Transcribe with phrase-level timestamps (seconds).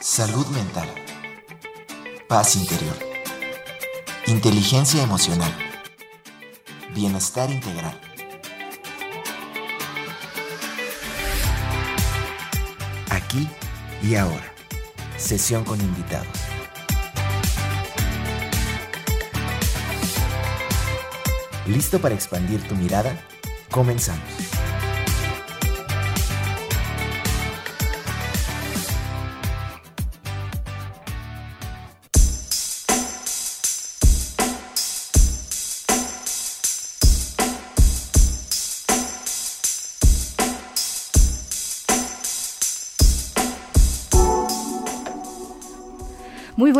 [0.00, 0.88] Salud mental.
[2.26, 2.96] Paz interior.
[4.26, 5.52] Inteligencia emocional.
[6.94, 8.00] Bienestar integral.
[13.10, 13.46] Aquí
[14.02, 14.54] y ahora.
[15.18, 16.28] Sesión con invitados.
[21.66, 23.22] ¿Listo para expandir tu mirada?
[23.70, 24.49] Comenzamos.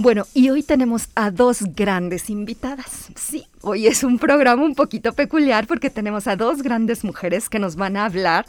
[0.03, 3.09] Bueno, y hoy tenemos a dos grandes invitadas.
[3.15, 7.61] Sí, hoy es un programa un poquito peculiar porque tenemos a dos grandes mujeres que
[7.61, 8.45] nos van a hablar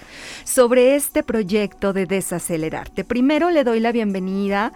[0.45, 3.03] sobre este proyecto de desacelerarte.
[3.03, 4.73] Primero le doy la bienvenida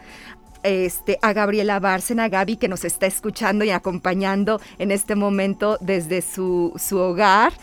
[0.63, 6.21] este, a Gabriela Bárcena, Gaby, que nos está escuchando y acompañando en este momento desde
[6.21, 7.53] su, su, hogar.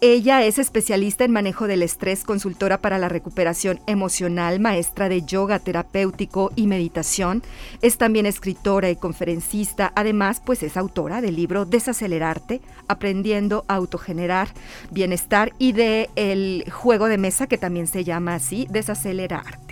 [0.00, 5.58] Ella es especialista en manejo del estrés, consultora para la recuperación emocional, maestra de yoga
[5.58, 7.42] terapéutico y meditación.
[7.82, 9.92] Es también escritora y conferencista.
[9.96, 14.48] Además, pues es autora del libro Desacelerarte, aprendiendo a autogenerar
[14.90, 19.63] bienestar y de el juego de mesa que también se llama así, Desacelerarte.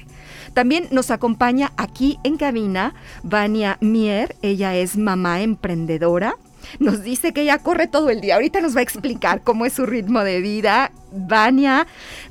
[0.55, 6.37] También nos acompaña aquí en cabina Vania Mier, ella es mamá emprendedora.
[6.79, 8.37] Nos dice que ella corre todo el día.
[8.37, 10.93] Ahorita nos va a explicar cómo es su ritmo de vida.
[11.11, 11.87] Vania,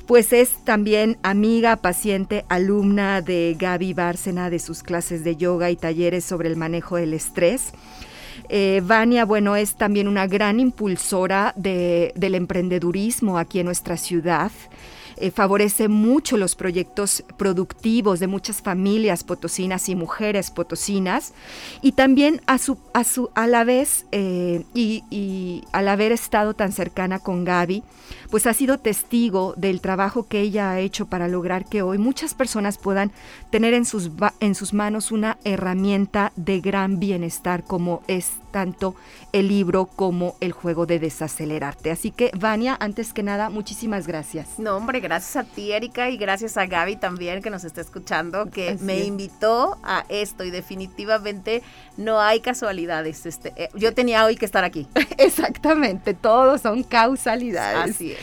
[0.06, 5.76] pues es también amiga, paciente, alumna de Gaby Bárcena de sus clases de yoga y
[5.76, 7.72] talleres sobre el manejo del estrés.
[8.48, 14.50] Eh, Vania, bueno, es también una gran impulsora del emprendedurismo aquí en nuestra ciudad.
[15.22, 21.32] Eh, favorece mucho los proyectos productivos de muchas familias potosinas y mujeres potosinas.
[21.80, 26.54] Y también a, su, a, su, a la vez eh, y, y, al haber estado
[26.54, 27.84] tan cercana con Gaby,
[28.32, 32.34] pues ha sido testigo del trabajo que ella ha hecho para lograr que hoy muchas
[32.34, 33.12] personas puedan
[33.52, 34.10] tener en sus,
[34.40, 38.94] en sus manos una herramienta de gran bienestar como es tanto
[39.32, 41.90] el libro como el juego de desacelerarte.
[41.90, 44.58] Así que, Vania, antes que nada, muchísimas gracias.
[44.58, 48.50] No, hombre, gracias a ti, Erika, y gracias a Gaby también que nos está escuchando,
[48.50, 51.62] que me invitó a esto y definitivamente
[51.96, 53.26] no hay casualidades.
[53.26, 54.86] Este, eh, yo tenía hoy que estar aquí.
[55.18, 57.94] Exactamente, todos son causalidades.
[57.94, 58.18] Así es.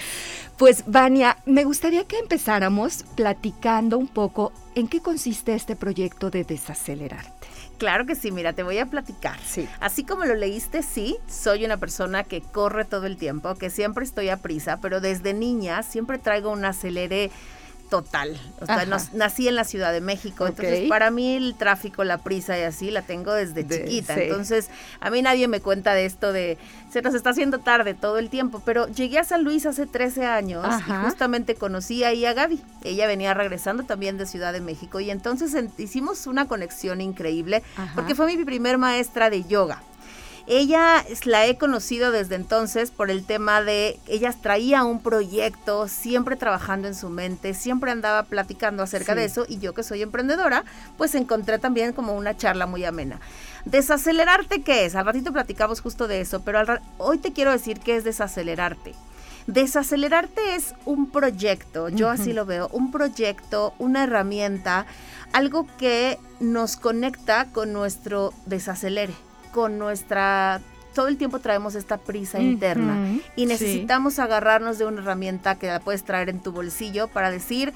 [0.59, 6.43] Pues Vania, me gustaría que empezáramos platicando un poco en qué consiste este proyecto de
[6.43, 7.47] desacelerarte.
[7.79, 9.39] Claro que sí, mira, te voy a platicar.
[9.43, 9.67] Sí.
[9.79, 14.03] Así como lo leíste, sí, soy una persona que corre todo el tiempo, que siempre
[14.03, 17.31] estoy a prisa, pero desde niña siempre traigo un acelere
[17.89, 18.39] total.
[18.61, 22.57] O sea, nací en la Ciudad de México, entonces para mí el tráfico, la prisa
[22.57, 24.15] y así la tengo desde chiquita.
[24.15, 24.69] Entonces,
[24.99, 26.57] a mí nadie me cuenta de esto de
[26.91, 30.25] se nos está haciendo tarde todo el tiempo, pero llegué a San Luis hace 13
[30.25, 32.61] años y justamente conocí ahí a Gaby.
[32.83, 37.63] Ella venía regresando también de Ciudad de México y entonces hicimos una conexión increíble
[37.95, 39.83] porque fue mi primer maestra de yoga.
[40.51, 46.37] Ella la he conocido desde entonces por el tema de, ella traía un proyecto, siempre
[46.37, 50.65] trabajando en su mente, siempre andaba platicando acerca de eso y yo que soy emprendedora,
[50.97, 53.19] pues encontré también como una charla muy amena.
[53.65, 54.95] Desacelerarte, ¿qué es?
[54.95, 56.63] Al ratito platicamos justo de eso, pero
[56.97, 58.95] hoy te quiero decir qué es desacelerarte.
[59.45, 64.87] Desacelerarte es un proyecto, yo así lo veo, un proyecto, una herramienta,
[65.31, 70.61] algo que nos conecta con nuestro desacelere con nuestra
[70.93, 75.79] todo el tiempo traemos esta prisa interna y necesitamos agarrarnos de una herramienta que la
[75.79, 77.73] puedes traer en tu bolsillo para decir,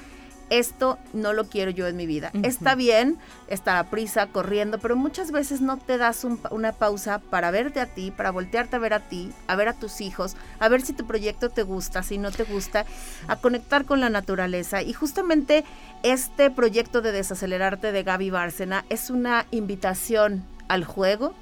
[0.50, 2.30] esto no lo quiero yo en mi vida.
[2.42, 3.18] Está bien,
[3.48, 7.86] está la prisa, corriendo, pero muchas veces no te das una pausa para verte a
[7.86, 10.92] ti, para voltearte a ver a ti, a ver a tus hijos, a ver si
[10.92, 12.84] tu proyecto te gusta, si no te gusta,
[13.26, 14.82] a conectar con la naturaleza.
[14.82, 15.64] Y justamente
[16.02, 21.34] este proyecto de desacelerarte de Gaby Bárcena es una invitación al juego,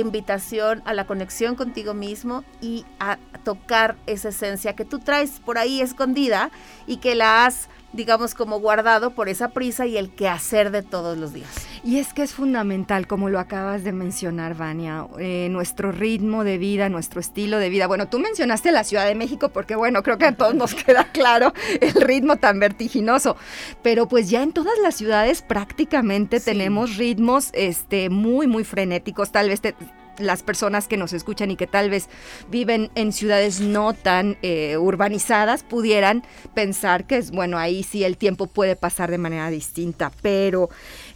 [0.00, 5.58] invitación a la conexión contigo mismo y a tocar esa esencia que tú traes por
[5.58, 6.50] ahí escondida
[6.86, 11.18] y que la has digamos, como guardado por esa prisa y el quehacer de todos
[11.18, 11.48] los días.
[11.82, 16.58] Y es que es fundamental, como lo acabas de mencionar, Vania, eh, nuestro ritmo de
[16.58, 17.86] vida, nuestro estilo de vida.
[17.86, 21.04] Bueno, tú mencionaste la Ciudad de México porque, bueno, creo que a todos nos queda
[21.12, 23.36] claro el ritmo tan vertiginoso,
[23.82, 29.30] pero pues ya en todas las ciudades prácticamente tenemos ritmos este, muy, muy frenéticos.
[29.30, 29.74] Tal vez te,
[30.18, 32.08] las personas que nos escuchan y que tal vez
[32.50, 36.22] viven en ciudades no tan eh, urbanizadas pudieran
[36.54, 40.12] pensar que es bueno ahí sí el tiempo puede pasar de manera distinta.
[40.22, 40.70] Pero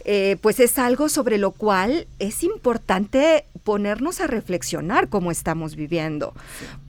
[0.05, 6.33] eh, pues es algo sobre lo cual es importante ponernos a reflexionar cómo estamos viviendo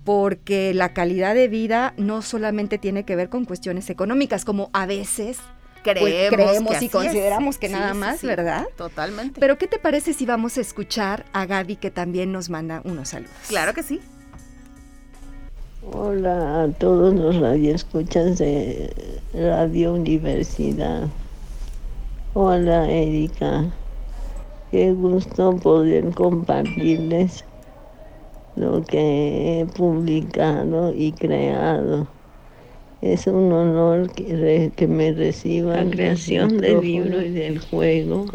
[0.05, 4.87] porque la calidad de vida no solamente tiene que ver con cuestiones económicas como a
[4.87, 5.38] veces
[5.82, 8.67] pues, creemos, y consideramos que nada más, ¿verdad?
[8.76, 9.40] Totalmente.
[9.40, 13.11] Pero ¿qué te parece si vamos a escuchar a Gaby que también nos manda unos
[13.11, 13.34] saludos?
[13.49, 14.00] Claro que sí.
[15.90, 18.90] Hola a todos los radioescuchas de
[19.34, 21.08] Radio Universidad.
[22.35, 23.64] Hola Erika.
[24.70, 27.44] Qué gusto poder compartirles
[28.56, 32.06] lo que he publicado y creado
[33.02, 35.87] es un honor que, me reciban.
[35.87, 38.26] La creación del libro y del juego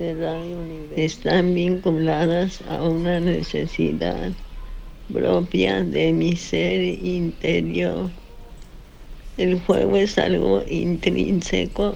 [0.96, 4.34] están vinculadas a una necesidad
[5.12, 8.10] propia de mi ser interior.
[9.38, 11.96] El juego es algo intrínseco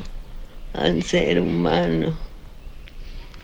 [0.73, 2.17] al ser humano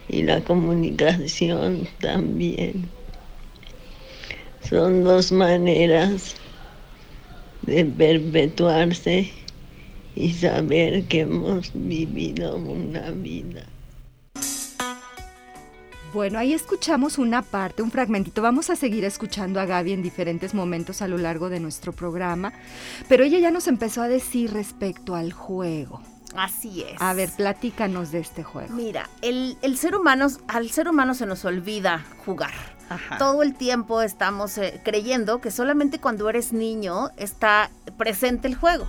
[0.08, 2.90] y la comunicación también.
[4.62, 6.36] Son dos maneras
[7.68, 9.32] de perpetuarse
[10.16, 13.64] y saber que hemos vivido una vida.
[16.14, 18.42] Bueno, ahí escuchamos una parte, un fragmentito.
[18.42, 22.54] Vamos a seguir escuchando a Gaby en diferentes momentos a lo largo de nuestro programa,
[23.10, 26.02] pero ella ya nos empezó a decir respecto al juego.
[26.36, 27.00] Así es.
[27.00, 28.74] A ver, platícanos de este juego.
[28.74, 32.77] Mira, el, el ser humano, al ser humano se nos olvida jugar.
[33.18, 38.88] Todo el tiempo estamos eh, creyendo que solamente cuando eres niño está presente el juego.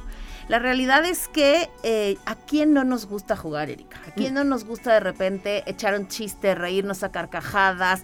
[0.49, 3.99] La realidad es que eh, a quién no nos gusta jugar, Erika.
[4.09, 8.00] A quién no nos gusta de repente echar un chiste, reírnos a carcajadas,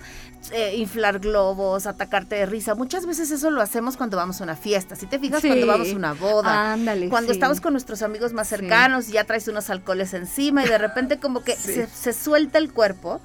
[0.52, 2.74] eh, inflar globos, atacarte de risa.
[2.74, 4.94] Muchas veces eso lo hacemos cuando vamos a una fiesta.
[4.94, 6.76] Si te fijas, cuando vamos a una boda,
[7.08, 10.76] cuando estamos con nuestros amigos más cercanos, y ya traes unos alcoholes encima y de
[10.76, 13.22] repente como que se, se suelta el cuerpo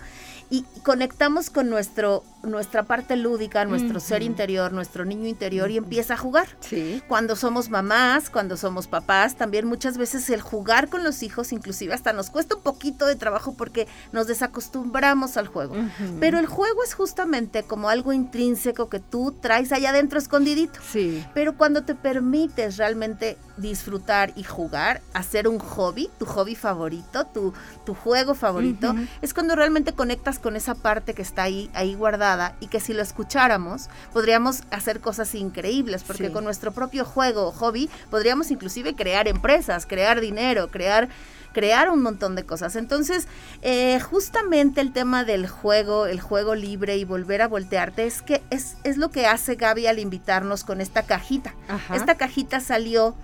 [0.50, 6.14] y conectamos con nuestro nuestra parte lúdica, nuestro ser interior, nuestro niño interior y empieza
[6.14, 6.48] a jugar.
[6.62, 7.02] Sí.
[7.08, 11.94] Cuando somos mamás, cuando somos papás, también muchas veces el jugar con los hijos, inclusive
[11.94, 15.76] hasta nos cuesta un poquito de trabajo porque nos desacostumbramos al juego.
[16.20, 20.80] Pero el juego es justamente como algo intrínseco que tú traes allá adentro escondidito.
[20.90, 21.26] Sí.
[21.34, 27.54] Pero cuando te permites realmente disfrutar y jugar, hacer un hobby, tu hobby favorito, tu,
[27.86, 32.29] tu juego favorito, es cuando realmente conectas con esa parte que está ahí, ahí guardada
[32.60, 37.52] y que si lo escucháramos podríamos hacer cosas increíbles porque con nuestro propio juego o
[37.52, 41.10] hobby podríamos inclusive crear empresas, crear dinero, crear
[41.52, 42.76] crear un montón de cosas.
[42.76, 43.28] Entonces,
[43.64, 48.44] eh, justamente el tema del juego, el juego libre y volver a voltearte, es que
[48.52, 51.56] es, es lo que hace Gaby al invitarnos con esta cajita.
[51.92, 53.16] Esta cajita salió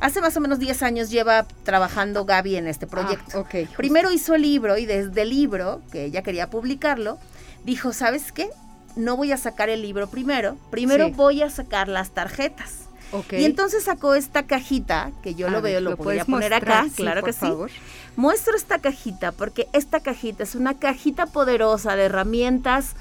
[0.00, 3.46] Hace más o menos 10 años lleva trabajando Gaby en este proyecto.
[3.50, 7.18] Ah, Primero hizo el libro y desde el libro, que ella quería publicarlo,
[7.66, 8.48] dijo, ¿sabes qué?
[8.94, 12.86] No voy a sacar el libro primero, primero voy a sacar las tarjetas.
[13.32, 17.22] Y entonces sacó esta cajita, que yo lo veo, lo, voy a poner acá, claro
[17.22, 17.46] que sí.
[18.16, 22.94] Muestro esta cajita porque esta cajita es una cajita poderosa de herramientas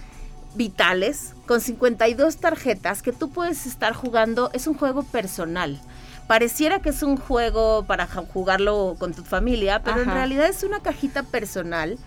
[0.55, 4.51] vitales con 52 tarjetas que tú puedes estar jugando.
[4.53, 5.79] Es un juego personal.
[6.27, 10.81] Pareciera que es un juego para jugarlo con tu familia, pero en realidad es una
[10.81, 11.97] cajita personal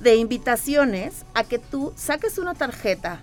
[0.00, 3.20] de invitaciones a que tú saques una tarjeta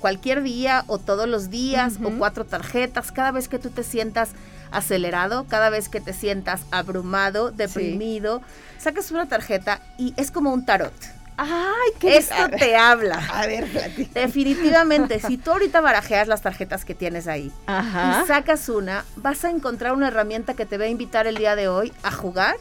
[0.00, 4.30] cualquier día o todos los días o cuatro tarjetas, cada vez que tú te sientas
[4.70, 8.42] acelerado, cada vez que te sientas abrumado, deprimido,
[8.78, 10.92] sacas una tarjeta y es como un tarot.
[11.38, 13.22] Ay, qué Esto te habla.
[13.30, 13.66] A ver,
[14.14, 19.50] Definitivamente, si tú ahorita barajeas las tarjetas que tienes ahí y sacas una, vas a
[19.50, 22.56] encontrar una herramienta que te va a invitar el día de hoy a jugar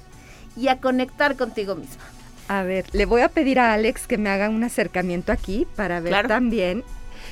[0.57, 2.03] y a conectar contigo misma.
[2.47, 5.99] A ver, le voy a pedir a Alex que me haga un acercamiento aquí para
[5.99, 6.83] ver también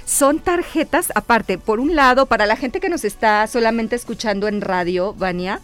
[0.05, 4.62] son tarjetas, aparte, por un lado, para la gente que nos está solamente escuchando en
[4.62, 5.62] radio, Vania,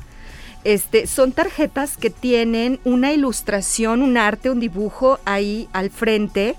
[0.64, 6.56] este, son tarjetas que tienen una ilustración, un arte, un dibujo ahí al frente.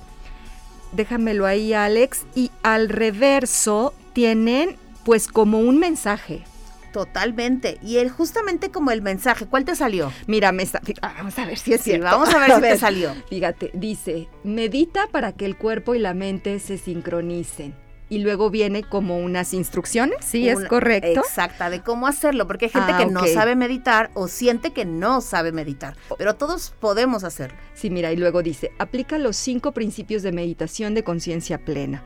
[0.92, 2.24] Déjamelo ahí, Alex.
[2.34, 6.44] Y al reverso tienen pues como un mensaje.
[6.92, 7.78] Totalmente.
[7.82, 10.12] Y el, justamente como el mensaje, ¿cuál te salió?
[10.26, 12.04] Mira, me está, vamos a ver si es cierto.
[12.04, 13.14] vamos a ver si te salió.
[13.28, 17.74] Fíjate, dice, medita para que el cuerpo y la mente se sincronicen.
[18.08, 21.20] Y luego viene como unas instrucciones, ¿sí es correcto?
[21.20, 24.84] Exacta, de cómo hacerlo, porque hay gente ah, que no sabe meditar o siente que
[24.84, 27.56] no sabe meditar, pero todos podemos hacerlo.
[27.72, 32.02] Sí, mira, y luego dice, aplica los cinco principios de meditación de conciencia plena.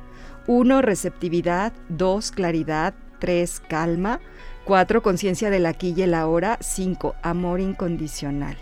[0.47, 1.73] Uno, receptividad.
[1.89, 2.95] Dos, claridad.
[3.19, 4.21] Tres, calma.
[4.65, 5.03] 4.
[5.03, 6.59] Conciencia del aquí y el ahora.
[6.61, 7.15] 5.
[7.23, 8.57] Amor incondicional.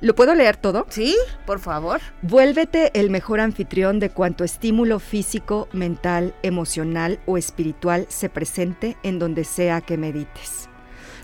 [0.00, 0.86] ¿Lo puedo leer todo?
[0.90, 2.00] Sí, por favor.
[2.22, 9.18] Vuélvete el mejor anfitrión de cuanto estímulo físico, mental, emocional o espiritual se presente en
[9.18, 10.68] donde sea que medites.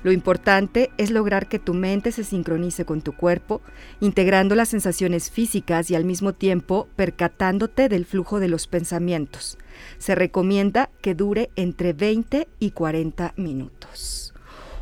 [0.02, 3.62] Lo importante es lograr que tu mente se sincronice con tu cuerpo,
[4.00, 9.56] integrando las sensaciones físicas y al mismo tiempo percatándote del flujo de los pensamientos.
[9.98, 14.34] Se recomienda que dure entre 20 y 40 minutos.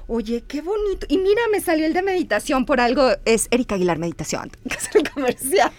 [0.09, 1.07] Oye, qué bonito.
[1.09, 3.13] Y mira, me salió el de meditación por algo.
[3.25, 5.73] Es Erika Aguilar Meditación, que es el comercial.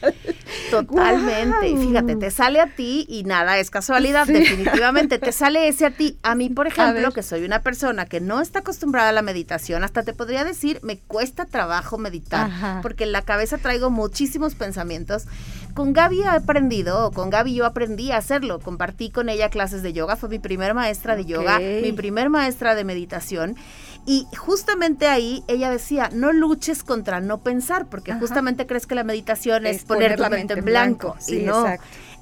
[0.71, 1.67] Totalmente.
[1.67, 5.19] Y fíjate, te sale a ti y nada, es casualidad, definitivamente.
[5.19, 6.17] Te sale ese a ti.
[6.23, 9.83] A mí, por ejemplo, que soy una persona que no está acostumbrada a la meditación,
[9.83, 15.25] hasta te podría decir, me cuesta trabajo meditar, porque en la cabeza traigo muchísimos pensamientos.
[15.73, 18.59] Con Gaby he aprendido, o con Gaby yo aprendí a hacerlo.
[18.59, 22.75] Compartí con ella clases de yoga, fue mi primera maestra de yoga, mi primer maestra
[22.75, 23.55] de meditación.
[24.05, 29.03] Y justamente ahí ella decía, no luches contra no pensar, porque justamente crees que la
[29.03, 31.15] meditación es, poner, la mente en blanco.
[31.27, 31.65] y no,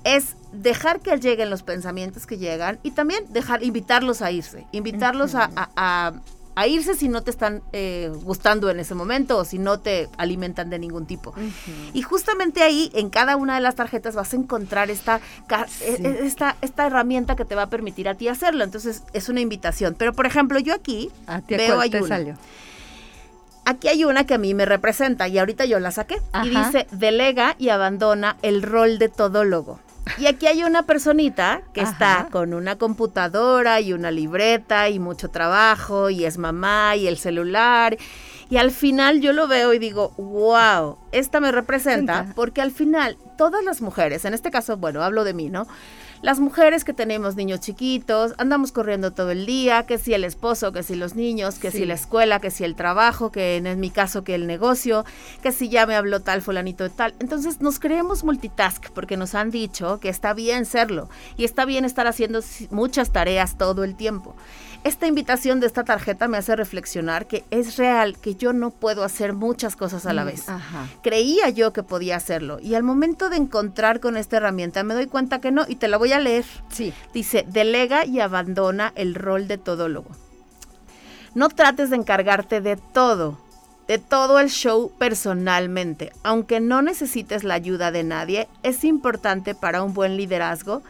[0.04, 5.36] es dejar que lleguen los pensamientos que llegan y también dejar, invitarlos a irse, invitarlos
[5.36, 6.14] a a
[6.68, 10.70] irse si no te están eh, gustando en ese momento o si no te alimentan
[10.70, 11.34] de ningún tipo.
[11.94, 15.20] Y justamente ahí, en cada una de las tarjetas, vas a encontrar esta,
[15.82, 18.64] e, e, esta, esta herramienta que te va a permitir a ti hacerlo.
[18.64, 19.96] Entonces, es una invitación.
[19.98, 21.12] Pero, por ejemplo, yo aquí
[21.48, 21.80] veo.
[23.64, 26.18] Aquí hay una que a mí me representa y ahorita yo la saqué.
[26.44, 29.80] Y dice, delega y abandona el rol de todólogo.
[30.18, 35.30] Y aquí hay una personita que está con una computadora y una libreta y mucho
[35.30, 37.98] trabajo y es mamá y el celular.
[38.50, 43.18] Y al final yo lo veo y digo, wow, esta me representa porque al final
[43.38, 45.68] todas las mujeres, en este caso, bueno, hablo de mí, ¿no?
[46.22, 50.72] Las mujeres que tenemos niños chiquitos, andamos corriendo todo el día, que si el esposo,
[50.72, 53.90] que si los niños, que si la escuela, que si el trabajo, que en mi
[53.90, 55.04] caso que el negocio,
[55.42, 57.16] que si ya me habló tal fulanito de tal.
[57.18, 61.86] Entonces nos creemos multitask porque nos han dicho que está bien serlo y está bien
[61.86, 64.36] estar haciendo muchas tareas todo el tiempo.
[64.84, 69.04] Esta invitación de esta tarjeta me hace reflexionar que es real, que yo no puedo
[69.04, 70.46] hacer muchas cosas a la mm, vez.
[71.04, 75.06] Creía yo que podía hacerlo y al momento de encontrar con esta herramienta me doy
[75.06, 76.46] cuenta que no y te la voy a leer.
[76.70, 76.94] Sí.
[77.14, 80.10] Dice, delega y abandona el rol de todólogo.
[81.36, 83.38] No trates de encargarte de todo,
[83.88, 86.12] de todo el show personalmente.
[86.24, 90.82] Aunque no necesites la ayuda de nadie, es importante para un buen liderazgo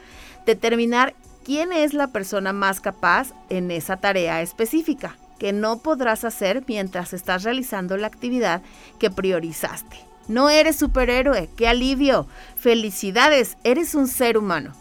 [0.45, 6.63] determinar quién es la persona más capaz en esa tarea específica, que no podrás hacer
[6.67, 8.61] mientras estás realizando la actividad
[8.99, 9.97] que priorizaste.
[10.27, 12.27] No eres superhéroe, qué alivio.
[12.55, 14.73] Felicidades, eres un ser humano.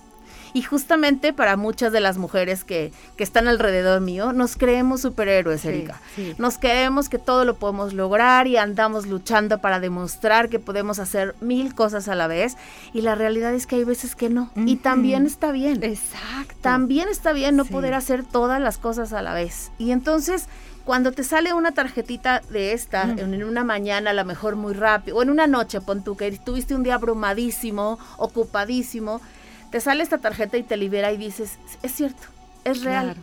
[0.53, 5.65] Y justamente para muchas de las mujeres que, que están alrededor mío, nos creemos superhéroes,
[5.65, 6.01] Erika.
[6.39, 11.35] Nos creemos que todo lo podemos lograr y andamos luchando para demostrar que podemos hacer
[11.41, 12.57] mil cosas a la vez.
[12.93, 14.51] Y la realidad es que hay veces que no.
[14.57, 15.83] Y también está bien.
[15.83, 16.55] Exacto.
[16.61, 19.71] También está bien no poder hacer todas las cosas a la vez.
[19.79, 20.47] Y entonces
[20.85, 25.19] cuando te sale una tarjetita de esta, en una mañana a lo mejor muy rápido,
[25.19, 29.21] o en una noche, pon tú que tuviste un día abrumadísimo, ocupadísimo,
[29.71, 32.27] te sale esta tarjeta y te libera y dices, es cierto,
[32.65, 33.17] es real.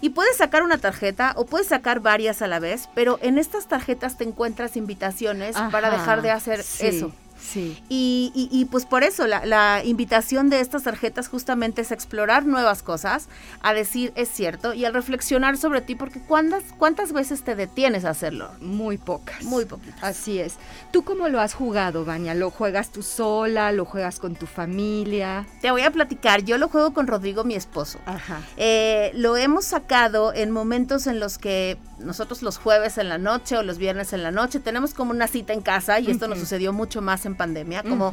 [0.00, 3.66] Y puedes sacar una tarjeta o puedes sacar varias a la vez, pero en estas
[3.66, 7.12] tarjetas te encuentras invitaciones para dejar de hacer eso.
[7.40, 7.82] Sí.
[7.88, 13.28] Y, y, pues por eso la, invitación de estas tarjetas justamente es explorar nuevas cosas,
[13.62, 18.04] a decir es cierto y a reflexionar sobre ti, porque ¿cuántas, cuántas veces te detienes
[18.04, 18.50] a hacerlo?
[18.60, 19.42] Muy pocas.
[19.42, 20.02] Muy poquitas.
[20.02, 20.56] Así es.
[20.92, 22.34] ¿Tú cómo lo has jugado, Baña?
[22.34, 23.72] ¿Lo juegas tú sola?
[23.72, 25.46] ¿Lo juegas con tu familia?
[25.60, 26.44] Te voy a platicar.
[26.44, 27.98] Yo lo juego con Rodrigo, mi esposo.
[28.06, 28.42] Ajá.
[28.56, 33.56] Eh, lo hemos sacado en momentos en los que nosotros los jueves en la noche
[33.56, 36.38] o los viernes en la noche tenemos como una cita en casa y esto nos
[36.38, 38.12] sucedió mucho más en pandemia, como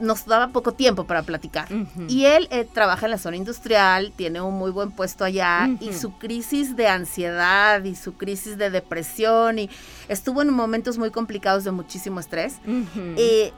[0.00, 1.68] nos daba poco tiempo para platicar.
[2.08, 5.92] Y él eh, trabaja en la zona industrial, tiene un muy buen puesto allá y
[5.92, 9.70] su crisis de ansiedad y su crisis de depresión y
[10.08, 12.56] estuvo en momentos muy complicados de muchísimo estrés.
[13.16, 13.52] Eh,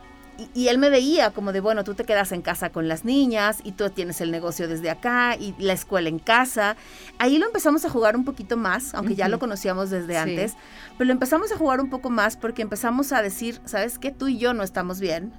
[0.54, 3.58] y, él me veía como de, bueno, tú te quedas en casa con las niñas
[3.64, 6.76] y tú tienes el negocio desde acá y la escuela en casa.
[7.18, 10.54] Ahí lo empezamos a jugar un poquito más, aunque ya lo conocíamos desde antes,
[10.98, 14.10] pero lo empezamos a jugar un poco más porque empezamos a decir, ¿sabes qué?
[14.10, 15.32] Tú y yo no estamos bien.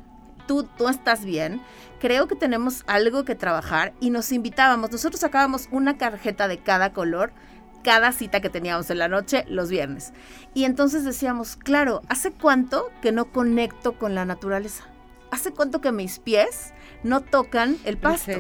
[0.47, 1.61] Tú, tú estás bien.
[1.99, 4.91] Creo que tenemos algo que trabajar y nos invitábamos.
[4.91, 7.33] Nosotros sacábamos una tarjeta de cada color
[7.87, 10.11] cada cita que teníamos en la noche los viernes.
[10.53, 14.83] Y entonces decíamos, claro, ¿hace cuánto que no conecto con la naturaleza?
[15.31, 18.33] ¿Hace cuánto que mis pies no tocan el pasto?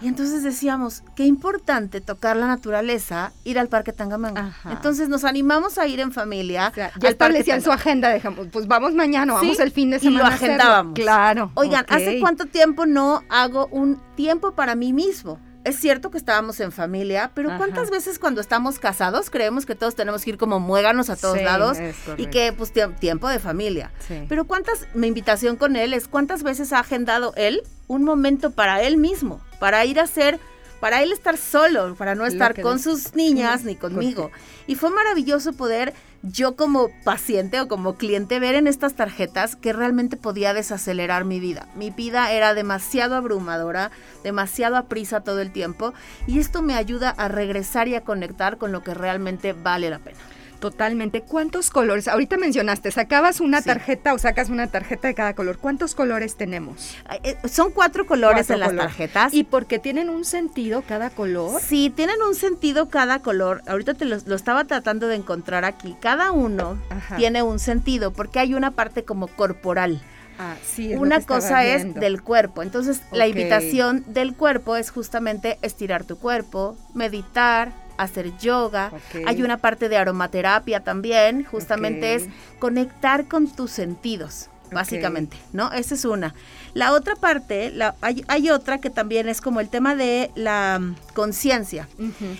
[0.00, 4.52] Y entonces decíamos, qué importante tocar la naturaleza, ir al Parque Tangamanga.
[4.70, 6.72] Entonces nos animamos a ir en familia.
[6.76, 10.14] ya establecían su agenda, dejamos, pues vamos mañana, vamos el fin de semana.
[10.14, 10.94] Y lo agendábamos.
[10.94, 11.50] Claro.
[11.54, 15.40] Oigan, ¿hace cuánto tiempo no hago un tiempo para mí mismo?
[15.64, 19.94] Es cierto que estábamos en familia, pero ¿cuántas veces cuando estamos casados creemos que todos
[19.94, 21.78] tenemos que ir como muéganos a todos lados
[22.16, 23.90] y que pues tiempo de familia?
[24.28, 28.82] Pero ¿cuántas, mi invitación con él es cuántas veces ha agendado él un momento para
[28.82, 30.40] él mismo, para ir a hacer
[30.82, 34.32] para él estar solo, para no estar con sus niñas ni conmigo.
[34.66, 39.72] Y fue maravilloso poder yo como paciente o como cliente ver en estas tarjetas que
[39.72, 41.68] realmente podía desacelerar mi vida.
[41.76, 43.92] Mi vida era demasiado abrumadora,
[44.24, 45.94] demasiado a prisa todo el tiempo
[46.26, 50.00] y esto me ayuda a regresar y a conectar con lo que realmente vale la
[50.00, 50.18] pena.
[50.62, 51.22] Totalmente.
[51.22, 52.06] ¿Cuántos colores?
[52.06, 55.58] Ahorita mencionaste, sacabas una tarjeta o sacas una tarjeta de cada color.
[55.58, 56.94] ¿Cuántos colores tenemos?
[57.24, 59.34] Eh, son cuatro colores en las tarjetas.
[59.34, 61.60] ¿Y porque tienen un sentido cada color?
[61.60, 63.62] Sí, tienen un sentido cada color.
[63.66, 65.96] Ahorita te lo, estaba tratando de encontrar aquí.
[66.00, 66.78] Cada uno
[67.16, 70.00] tiene un sentido porque hay una parte como corporal.
[70.38, 72.62] Ah, sí, una cosa es del cuerpo.
[72.62, 78.92] Entonces, la invitación del cuerpo es justamente estirar tu cuerpo, meditar, hacer yoga.
[79.26, 82.28] Hay una parte de aromaterapia también, justamente es
[82.58, 85.72] conectar con tus sentidos, básicamente, ¿no?
[85.72, 86.34] Esa es una.
[86.74, 90.96] La otra parte, la, hay, otra que también es como el tema de la mm,
[91.14, 91.88] conciencia,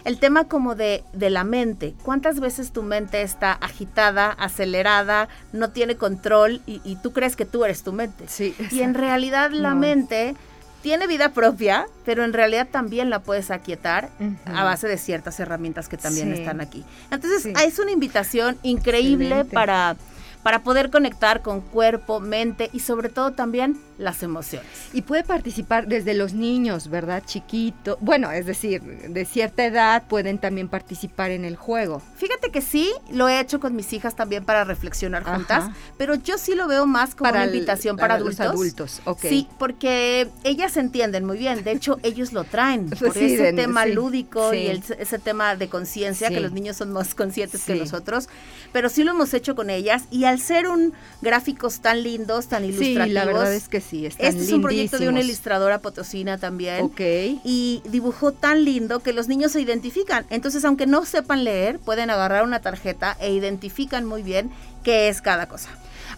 [0.05, 1.95] el tema como de, de la mente.
[2.03, 7.65] ¿Cuántas veces tu mente está agitada, acelerada, no tiene control y, tú crees que tú
[7.65, 8.25] eres tu mente?
[8.29, 8.55] Sí.
[8.71, 10.35] Y en realidad la mente
[10.83, 14.11] tiene vida propia, pero en realidad también la puedes aquietar
[14.45, 16.85] a base de ciertas herramientas que también están aquí.
[17.11, 19.97] Entonces, es una invitación increíble para
[20.43, 24.69] para poder conectar con cuerpo, mente y sobre todo también las emociones.
[24.93, 27.23] Y puede participar desde los niños, ¿verdad?
[27.25, 27.97] Chiquito.
[28.01, 32.03] Bueno, es decir, de cierta edad pueden también participar en el juego.
[32.17, 36.39] Fíjate que sí, lo he hecho con mis hijas también para reflexionar juntas, pero yo
[36.39, 38.39] sí lo veo más como una invitación para, adultos.
[38.39, 39.21] Los adultos, ok.
[39.21, 41.63] Sí, porque ellas entienden muy bien.
[41.63, 44.67] De hecho, ellos lo traen por ese tema lúdico y
[44.99, 48.29] ese tema de conciencia, que los niños son más conscientes que nosotros.
[48.73, 52.65] Pero sí lo hemos hecho con ellas y al ser un gráficos tan lindos, tan
[52.65, 53.07] ilustrativos.
[53.07, 56.39] Sí, la verdad es que sí, están Este es un proyecto de una ilustradora potosina
[56.39, 56.85] también.
[56.85, 57.01] Ok.
[57.45, 60.27] Y dibujó tan lindo que los niños se identifican.
[60.31, 64.51] Entonces, aunque no sepan leer, pueden agarrar una tarjeta e identifican muy bien
[64.83, 65.71] qué es cada cosa.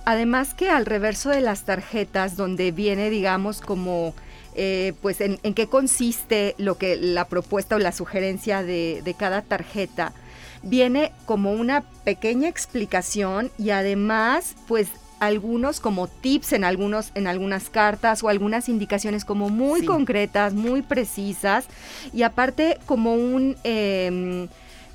[0.04, 4.14] Además que al reverso de las tarjetas, donde viene, digamos, como...
[4.56, 9.42] Eh, pues en, qué consiste lo que la propuesta o la sugerencia de, de cada
[9.42, 10.12] tarjeta,
[10.64, 14.88] viene como una pequeña explicación y además pues
[15.20, 20.82] algunos como tips en algunos en algunas cartas o algunas indicaciones como muy concretas, muy
[20.82, 21.66] precisas
[22.12, 24.48] y aparte como un em,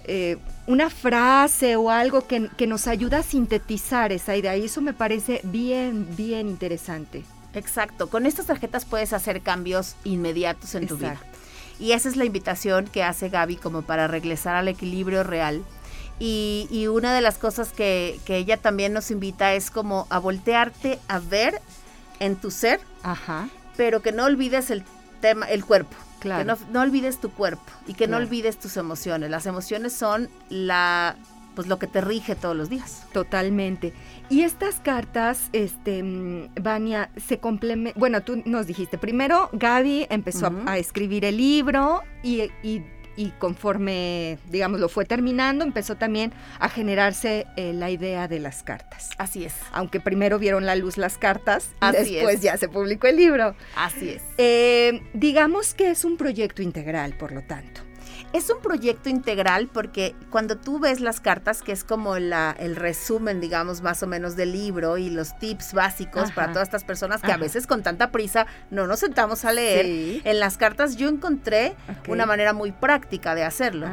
[0.05, 4.93] eh, una frase o algo que, nos ayuda a sintetizar esa idea y eso me
[4.93, 7.23] parece bien, bien interesante.
[7.55, 11.19] Exacto, con estas tarjetas puedes hacer cambios inmediatos en tu vida.
[11.79, 15.63] Y esa es la invitación que hace Gaby como para regresar al equilibrio real.
[16.21, 20.99] Y, una de las cosas que, que, ella también nos invita es como a voltearte
[21.07, 21.61] a ver
[22.19, 23.47] en tu ser, Ajá.
[23.77, 24.83] pero que no olvides el
[25.21, 25.95] tema, el cuerpo.
[26.19, 29.29] Que no, olvides tu cuerpo y que no olvides tus emociones.
[29.29, 31.15] Las emociones son la
[31.55, 33.03] pues lo que te rige todos los días.
[33.13, 33.93] Totalmente.
[34.29, 37.99] Y estas cartas, este, mm, Vania, se complementan.
[37.99, 42.83] Bueno, tú nos dijiste, primero Gaby empezó a, a, escribir el libro y, y
[43.19, 48.63] y conforme, digamos, lo fue terminando, empezó también a generarse eh, la idea de las
[48.63, 49.09] cartas.
[49.17, 49.53] Así es.
[49.73, 53.55] Aunque primero vieron la luz las cartas, y después ya se publicó el libro.
[53.75, 54.21] Así es.
[54.37, 57.81] Eh, digamos que es un proyecto integral, por lo tanto.
[58.31, 62.75] Es un proyecto integral porque cuando tú ves las cartas, que es como la, el
[62.75, 67.21] resumen, digamos, más o menos del libro y los tips básicos para todas estas personas
[67.21, 71.09] que a veces con tanta prisa no nos sentamos a leer, en las cartas yo
[71.09, 71.75] encontré
[72.07, 73.87] una manera muy práctica de hacerlo.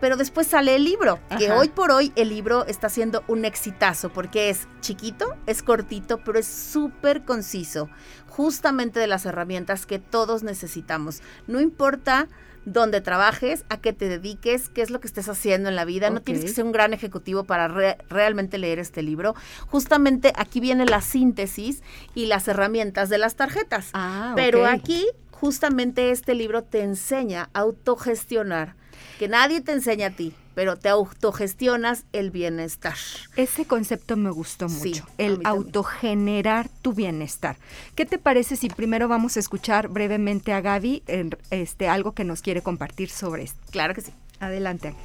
[0.00, 4.12] Pero después sale el libro, que hoy por hoy el libro está siendo un exitazo
[4.12, 7.88] porque es chiquito, es cortito, pero es súper conciso,
[8.28, 11.22] justamente de las herramientas que todos necesitamos.
[11.48, 12.28] No importa
[12.64, 16.10] donde trabajes, a qué te dediques, qué es lo que estés haciendo en la vida.
[16.10, 17.68] No tienes que ser un gran ejecutivo para
[18.08, 19.34] realmente leer este libro.
[19.66, 21.82] Justamente aquí viene la síntesis
[22.14, 23.90] y las herramientas de las tarjetas.
[23.94, 28.76] Ah, Pero aquí, justamente este libro te enseña a autogestionar,
[29.18, 32.94] que nadie te enseña a ti pero te autogestionas el bienestar.
[33.36, 37.56] Ese concepto me gustó mucho, el autogenerar tu bienestar.
[37.94, 41.02] ¿Qué te parece si primero vamos a escuchar brevemente a Gaby
[41.50, 43.60] este, algo que nos quiere compartir sobre esto?
[43.70, 44.12] Claro que sí.
[44.40, 45.04] Adelante, Ángel.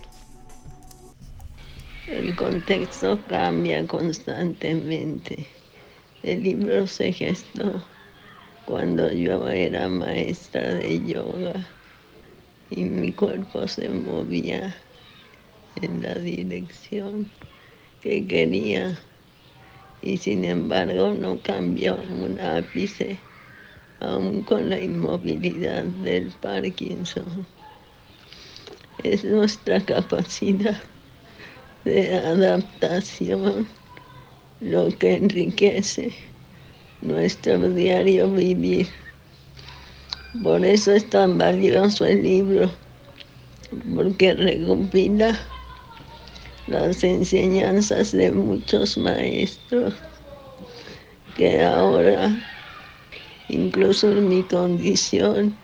[2.07, 5.47] El contexto cambia constantemente.
[6.21, 7.83] El libro se gestó
[8.65, 11.67] cuando yo era maestra de yoga
[12.69, 14.75] y mi cuerpo se movía
[15.81, 17.29] en la dirección
[18.01, 18.97] que quería
[20.01, 23.17] y sin embargo no cambió un ápice,
[23.99, 27.45] aún con la inmovilidad del Parkinson.
[29.03, 30.81] Es nuestra capacidad
[31.83, 33.67] de adaptación
[34.61, 36.13] lo que enriquece
[37.01, 38.87] nuestro diario vivir.
[40.43, 42.71] Por eso es tan valioso el libro,
[43.95, 45.37] porque recopila
[46.67, 49.93] las enseñanzas de muchos maestros
[51.35, 52.35] que ahora,
[53.49, 55.55] incluso en mi condición,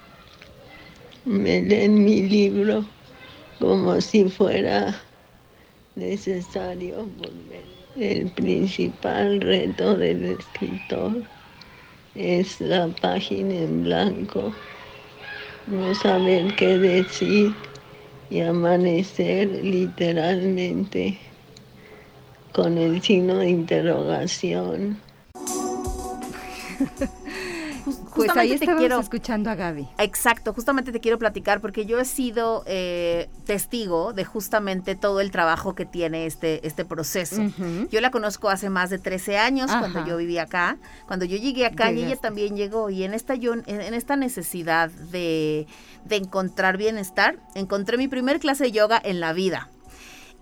[1.25, 2.85] me leen mi libro
[3.59, 5.01] como si fuera
[5.95, 7.63] necesario volver.
[7.95, 11.23] El principal reto del escritor
[12.15, 14.53] es la página en blanco,
[15.67, 17.70] no saber qué decir
[18.31, 21.19] y amanecer literalmente
[22.53, 24.97] con el signo de interrogación.
[28.27, 29.87] pues ahí te quiero escuchando a Gaby.
[29.97, 35.31] Exacto, justamente te quiero platicar porque yo he sido eh, testigo de justamente todo el
[35.31, 37.41] trabajo que tiene este, este proceso.
[37.89, 40.77] Yo la conozco hace más de 13 años cuando yo vivía acá.
[41.07, 44.89] Cuando yo llegué acá y ella también llegó y en esta, yo, en esta necesidad
[44.89, 45.67] de
[46.05, 49.69] de encontrar bienestar, encontré mi primer clase de yoga en la vida.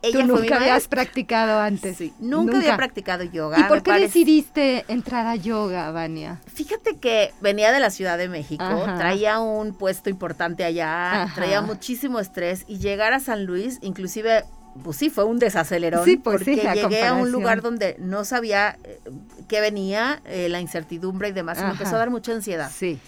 [0.01, 1.97] Ella ¿Tú nunca habías practicado antes?
[1.97, 3.59] Sí, nunca, había practicado yoga.
[3.59, 6.39] ¿Y por qué decidiste entrar a yoga, Vania?
[6.53, 8.63] Fíjate que venía de la Ciudad de México,
[8.97, 14.45] traía un puesto importante allá, traía muchísimo estrés y llegar a San Luis, inclusive
[14.83, 16.05] pues sí, fue un desacelerón.
[16.05, 18.99] Sí, pues porque llegué a un lugar donde no sabía eh,
[19.47, 21.57] qué venía, eh, la incertidumbre y demás.
[21.59, 22.71] Y me empezó a dar mucha ansiedad.
[22.73, 22.99] Sí.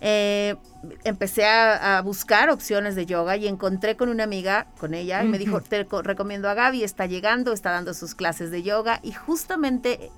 [0.00, 0.56] Eh,
[1.04, 5.38] empecé a, buscar opciones de yoga y encontré con una amiga, con ella, y me
[5.38, 10.10] dijo, te recomiendo a Gaby, está llegando, está dando sus clases de yoga y justamente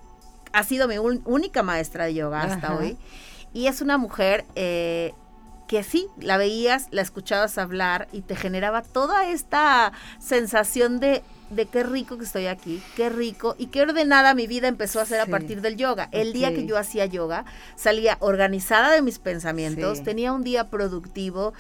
[0.52, 2.96] ha sido mi única maestra de yoga hasta hoy.
[3.52, 5.14] Y es una mujer eh,
[5.68, 11.66] que sí, la veías, la escuchabas hablar y te generaba toda esta sensación de de
[11.66, 15.20] qué rico que estoy aquí, qué rico y qué ordenada mi vida empezó a ser
[15.20, 16.08] a partir del yoga.
[16.12, 17.44] El día que yo hacía yoga,
[17.76, 21.54] salía organizada de mis pensamientos, tenía un día productivo,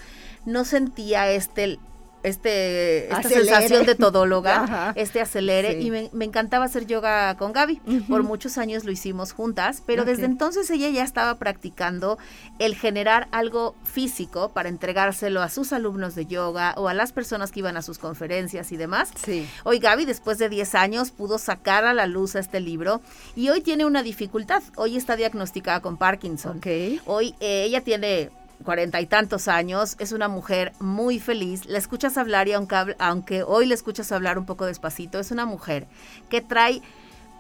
[0.44, 1.78] no sentía este
[2.22, 7.80] este, esta sensación de todóloga, este acelere, y me, encantaba hacer yoga con Gaby.
[8.08, 12.18] Por muchos años lo hicimos juntas, pero desde entonces ella ya estaba practicando
[12.58, 17.52] el generar algo físico para entregárselo a sus alumnos de yoga o a las personas
[17.52, 19.10] que iban a sus conferencias y demás.
[19.24, 19.48] Sí.
[19.64, 23.00] Hoy Gaby, después de 10 años, pudo sacar a la luz este libro
[23.36, 24.62] y hoy tiene una dificultad.
[24.76, 26.60] Hoy está diagnosticada con Parkinson.
[27.06, 28.30] Hoy eh, ella tiene
[28.64, 33.42] cuarenta y tantos años, es una mujer muy feliz, la escuchas hablar y aunque, aunque
[33.42, 35.86] hoy le escuchas hablar un poco despacito, es una mujer
[36.28, 36.82] que trae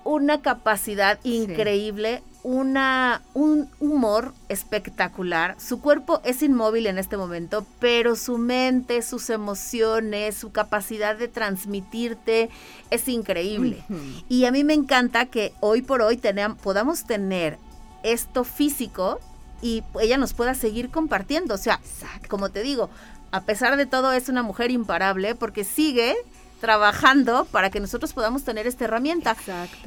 [0.04, 5.54] una capacidad increíble, una, un humor espectacular.
[5.58, 11.28] Su cuerpo es inmóvil en este momento, pero su mente, sus emociones, su capacidad de
[11.28, 12.48] transmitirte
[12.90, 13.84] es increíble.
[14.30, 16.18] Y a mí me encanta que hoy por hoy
[16.62, 17.58] podamos tener
[18.02, 19.20] esto físico
[19.62, 21.54] y ella nos pueda seguir compartiendo.
[21.54, 21.80] O sea,
[22.28, 22.90] como te digo,
[23.30, 26.16] a pesar de todo es una mujer imparable porque sigue
[26.60, 29.36] trabajando para que nosotros podamos tener esta herramienta.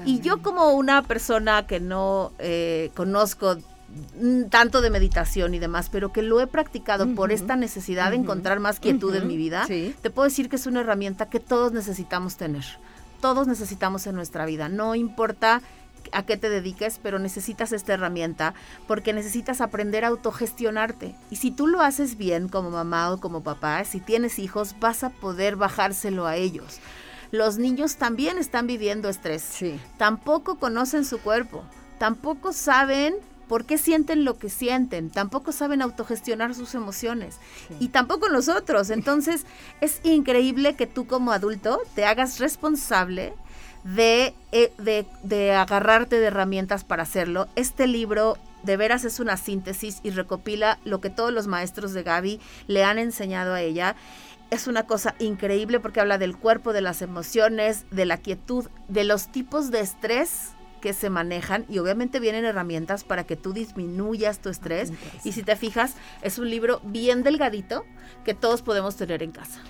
[0.05, 3.57] Y yo como una persona que no eh, conozco
[4.49, 8.61] tanto de meditación y demás, pero que lo he practicado por esta necesidad de encontrar
[8.61, 12.37] más quietud en mi vida, te puedo decir que es una herramienta que todos necesitamos
[12.37, 12.63] tener.
[13.19, 14.67] Todos necesitamos en nuestra vida.
[14.69, 15.61] No importa
[16.11, 18.53] a qué te dediques, pero necesitas esta herramienta
[18.87, 21.15] porque necesitas aprender a autogestionarte.
[21.29, 25.03] Y si tú lo haces bien como mamá o como papá, si tienes hijos, vas
[25.03, 26.79] a poder bajárselo a ellos.
[27.31, 29.41] Los niños también están viviendo estrés.
[29.41, 29.79] Sí.
[29.97, 31.63] Tampoco conocen su cuerpo.
[31.97, 33.15] Tampoco saben
[33.51, 37.35] por qué sienten lo que sienten, tampoco saben autogestionar sus emociones
[37.81, 38.89] y tampoco nosotros.
[38.89, 39.45] Entonces
[39.81, 43.33] es increíble que tú como adulto te hagas responsable
[43.83, 47.47] de, eh, de, de agarrarte de herramientas para hacerlo.
[47.55, 52.03] Este libro de veras es una síntesis y recopila lo que todos los maestros de
[52.03, 53.95] Gaby le han enseñado a ella.
[54.49, 59.03] Es una cosa increíble porque habla del cuerpo, de las emociones, de la quietud, de
[59.03, 64.39] los tipos de estrés que se manejan y obviamente vienen herramientas para que tú disminuyas
[64.39, 64.91] tu estrés.
[65.23, 67.85] Y si te fijas, es un libro bien delgadito
[68.25, 69.61] que todos podemos tener en casa.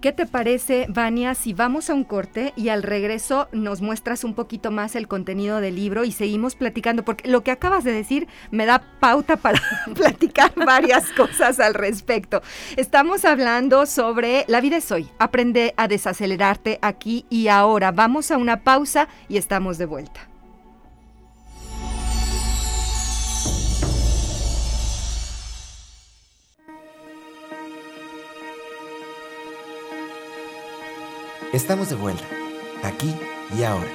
[0.00, 4.34] ¿Qué te parece, Vania, si vamos a un corte y al regreso nos muestras un
[4.34, 7.02] poquito más el contenido del libro y seguimos platicando?
[7.02, 9.60] Porque lo que acabas de decir me da pauta para
[9.94, 12.42] platicar varias cosas al respecto.
[12.76, 15.08] Estamos hablando sobre La vida es hoy.
[15.18, 17.90] Aprende a desacelerarte aquí y ahora.
[17.90, 20.28] Vamos a una pausa y estamos de vuelta.
[31.56, 32.22] Estamos de vuelta,
[32.82, 33.14] aquí
[33.58, 33.90] y ahora.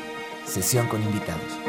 [0.48, 1.61] Sesión con invitados.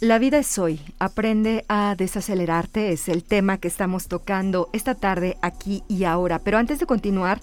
[0.00, 0.78] La vida es hoy.
[0.98, 2.92] Aprende a desacelerarte.
[2.92, 6.38] Es el tema que estamos tocando esta tarde aquí y ahora.
[6.38, 7.40] Pero antes de continuar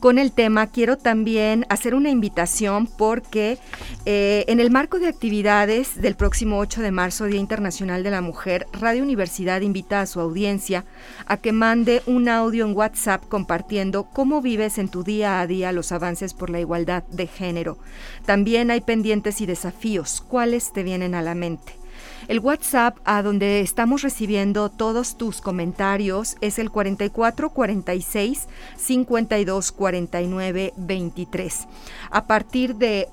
[0.00, 3.56] con el tema, quiero también hacer una invitación porque
[4.04, 8.20] eh, en el marco de actividades del próximo 8 de marzo, Día Internacional de la
[8.20, 10.84] Mujer, Radio Universidad invita a su audiencia
[11.24, 15.72] a que mande un audio en WhatsApp compartiendo cómo vives en tu día a día
[15.72, 17.78] los avances por la igualdad de género.
[18.26, 20.20] También hay pendientes y desafíos.
[20.20, 21.82] ¿Cuáles te vienen a la mente?
[22.26, 30.72] El WhatsApp a donde estamos recibiendo todos tus comentarios es el 44 46 52 49
[30.76, 31.68] 23.
[32.10, 33.08] A partir de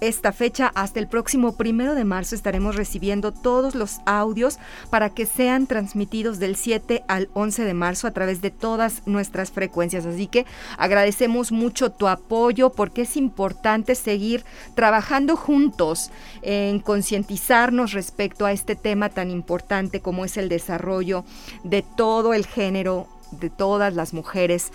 [0.00, 4.58] esta fecha hasta el próximo primero de marzo estaremos recibiendo todos los audios
[4.90, 9.50] para que sean transmitidos del 7 al 11 de marzo a través de todas nuestras
[9.50, 10.06] frecuencias.
[10.06, 10.46] Así que
[10.78, 16.10] agradecemos mucho tu apoyo porque es importante seguir trabajando juntos
[16.42, 21.24] en concientizarnos respecto a este tema tan importante como es el desarrollo
[21.64, 24.72] de todo el género, de todas las mujeres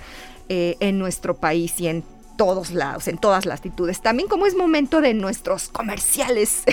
[0.48, 2.04] eh, en nuestro país y en
[2.36, 4.02] todos lados, en todas las latitudes.
[4.02, 6.64] También como es momento de nuestros comerciales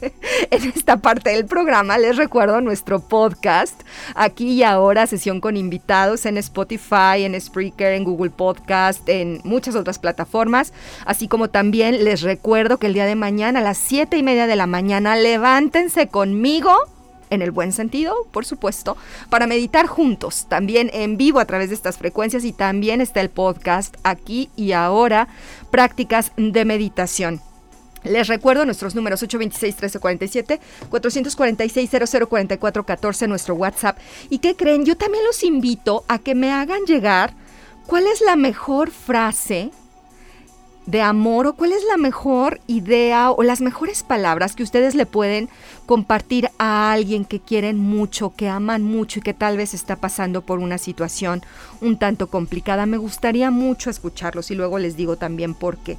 [0.50, 3.80] en esta parte del programa, les recuerdo nuestro podcast,
[4.14, 9.74] aquí y ahora, sesión con invitados en Spotify, en Spreaker, en Google Podcast, en muchas
[9.74, 10.72] otras plataformas,
[11.06, 14.46] así como también les recuerdo que el día de mañana a las siete y media
[14.46, 16.72] de la mañana, levántense conmigo
[17.32, 18.96] en el buen sentido, por supuesto,
[19.30, 23.30] para meditar juntos, también en vivo a través de estas frecuencias y también está el
[23.30, 25.28] podcast aquí y ahora,
[25.70, 27.40] prácticas de meditación.
[28.04, 33.98] Les recuerdo nuestros números 826-1347, 446-0044-14, nuestro WhatsApp.
[34.28, 34.84] ¿Y qué creen?
[34.84, 37.32] Yo también los invito a que me hagan llegar
[37.86, 39.70] cuál es la mejor frase
[40.86, 45.06] de amor o cuál es la mejor idea o las mejores palabras que ustedes le
[45.06, 45.48] pueden
[45.86, 50.42] compartir a alguien que quieren mucho, que aman mucho y que tal vez está pasando
[50.42, 51.42] por una situación
[51.80, 52.86] un tanto complicada.
[52.86, 55.98] Me gustaría mucho escucharlos y luego les digo también por qué.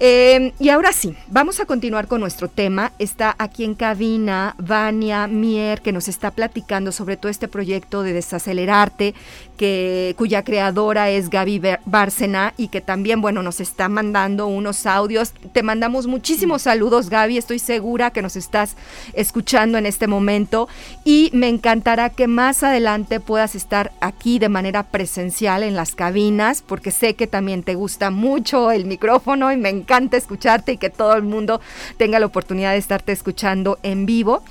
[0.00, 2.92] Em, y ahora sí, vamos a continuar con nuestro tema.
[2.98, 8.12] Está aquí en cabina Vania Mier, que nos está platicando sobre todo este proyecto de
[8.12, 9.14] Desacelerarte,
[9.56, 15.32] que, cuya creadora es Gaby Bárcena y que también, bueno, nos está mandando unos audios.
[15.52, 17.38] Te mandamos muchísimos saludos, Gaby.
[17.38, 18.76] Estoy segura que nos estás
[19.12, 20.68] escuchando en este momento
[21.04, 26.62] y me encantará que más adelante puedas estar aquí de manera presencial en las cabinas,
[26.62, 30.78] porque sé que también te gusta mucho el micrófono y me encanta encanta escucharte y
[30.78, 31.60] que todo el mundo
[31.96, 34.42] tenga la oportunidad de estarte escuchando en vivo.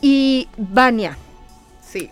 [0.00, 1.18] Y Vania,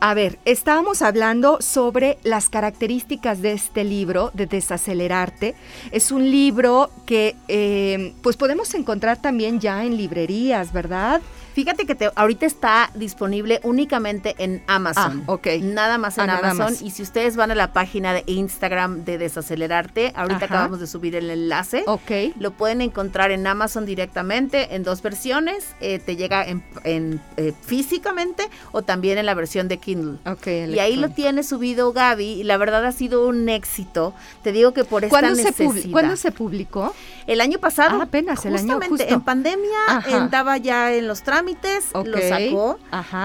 [0.01, 5.55] A ver, estábamos hablando sobre las características de este libro, de Desacelerarte.
[5.93, 11.21] Es un libro que eh, pues podemos encontrar también ya en librerías, ¿verdad?
[11.55, 15.23] Fíjate que ahorita está disponible únicamente en Amazon.
[15.29, 15.47] Ah, ok.
[15.63, 16.75] Nada más en ah, Amazon.
[16.85, 21.15] Y si ustedes van a la página de Instagram de Desacelerarte, ahorita acabamos de subir
[21.15, 21.85] el enlace.
[21.87, 22.11] Ok.
[22.41, 25.77] Lo pueden encontrar en Amazon directamente en dos versiones.
[25.81, 30.19] Eh, te llega en, eh, físicamente o también en la versión de Kindle.
[30.27, 30.49] Ok.
[30.75, 34.13] Y ahí lo tiene subido Gaby y la verdad ha sido un éxito.
[34.43, 35.83] Te digo que por esta ¿Cuándo necesidad.
[35.83, 36.93] Se ¿Cuándo se publicó?
[37.29, 38.01] El año pasado.
[38.01, 39.05] Ah, apenas, el año justo.
[39.07, 41.44] en pandemia, andaba ya en los trámites
[41.93, 42.79] lo sacó,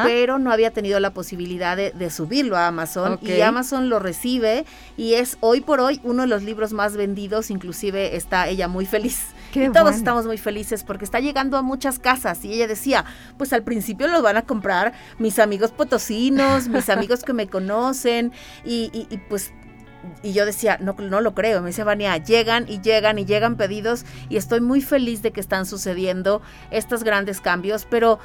[0.03, 4.65] pero no había tenido la posibilidad de, subirlo a Amazon y Amazon lo recibe
[4.97, 8.85] y es hoy por hoy uno de los libros más vendidos, inclusive está ella muy
[8.85, 9.27] feliz.
[9.53, 13.05] y todos estamos muy felices porque está llegando a muchas casas y ella decía,
[13.37, 18.31] pues al principio lo van a comprar mis amigos potosinos, mis amigos que me conocen
[18.65, 19.51] y, y pues
[20.23, 21.61] y yo decía, no, no lo creo.
[21.61, 25.41] Me dice Vania, llegan y llegan y llegan pedidos y estoy muy feliz de que
[25.41, 28.19] están sucediendo estos grandes cambios, pero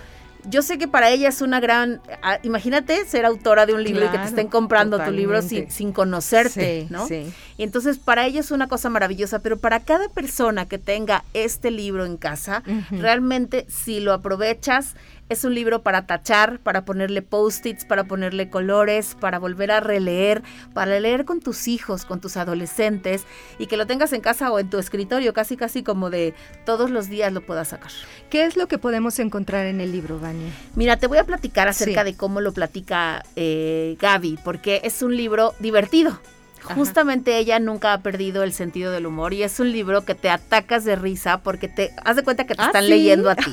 [0.47, 4.05] yo sé que para ella es una gran, ah, imagínate ser autora de un libro
[4.05, 7.07] y que te estén comprando tu libro sin, sin conocerte, ¿no?
[7.07, 7.33] Sí.
[7.57, 11.71] Y entonces para ella es una cosa maravillosa, pero para cada persona que tenga este
[11.71, 14.97] libro en casa, realmente si lo aprovechas,
[15.29, 20.43] es un libro para tachar, para ponerle post-its, para ponerle colores, para volver a releer,
[20.73, 23.25] para leer con tus hijos, con tus adolescentes
[23.59, 26.35] y que lo tengas en casa o en tu escritorio, casi casi como de
[26.67, 27.93] todos los días lo puedas sacar.
[28.31, 30.53] ¿Qué es lo que podemos encontrar en el libro, Vania?
[30.75, 35.17] Mira, te voy a platicar acerca de cómo lo platica eh, Gaby, porque es un
[35.17, 36.19] libro divertido.
[36.65, 40.31] Justamente ella nunca ha perdido el sentido del humor y es un libro que te
[40.31, 43.53] atacas de risa porque te haz de cuenta que te ah, están leyendo a ti.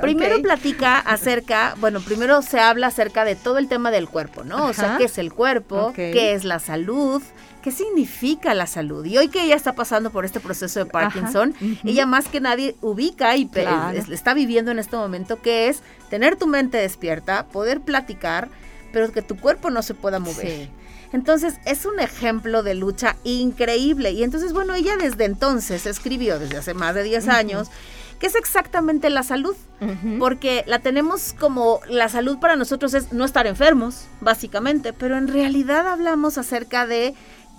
[0.00, 4.66] primero platica acerca, bueno, primero se habla acerca de todo el tema del cuerpo, ¿no?
[4.66, 7.22] O sea, qué es el cuerpo, qué es la salud,
[7.62, 9.04] qué significa la salud.
[9.04, 12.76] Y hoy que ella está pasando por este proceso de Parkinson, ella más que nadie
[12.80, 13.50] ubica y
[14.10, 18.48] está viviendo en este momento que es tener tu mente despierta, poder platicar,
[18.92, 20.70] pero que tu cuerpo no se pueda mover.
[21.12, 24.12] Entonces es un ejemplo de lucha increíble.
[24.12, 27.68] Y entonces, bueno, ella desde entonces escribió, desde hace más de 10 años,
[28.18, 29.56] que es exactamente la salud.
[30.18, 35.26] Porque la tenemos como la salud para nosotros es no estar enfermos, básicamente, pero en
[35.26, 37.14] realidad hablamos acerca de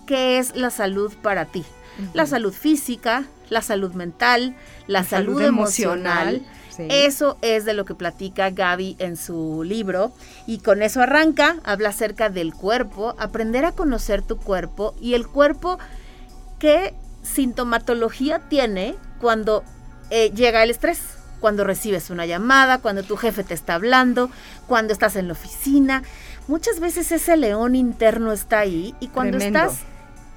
[0.06, 1.66] qué es la salud para ti.
[2.14, 6.44] La salud física, la salud mental, la, salud, emocional
[6.78, 10.12] eso es de lo que platica Gaby en su libro
[10.48, 15.28] y con eso arranca, habla acerca del cuerpo, aprender a conocer tu cuerpo y el
[15.28, 15.80] cuerpo
[16.60, 19.64] qué sintomatología tiene cuando
[20.10, 21.00] eh, llega el estrés
[21.40, 24.30] cuando recibes una llamada, cuando tu jefe te está hablando,
[24.68, 26.04] cuando estás en la oficina.
[26.48, 29.80] Muchas veces ese león interno está ahí y cuando estás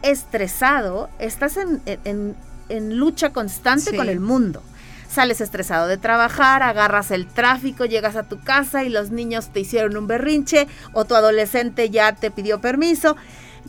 [0.03, 2.37] estresado, estás en,
[2.69, 4.63] lucha constante con el mundo
[5.09, 9.61] sales estresado de trabajar, agarras el tráfico, llegas a tu casa y los niños te
[9.61, 13.17] hicieron un berrinche o tu adolescente ya te pidió permiso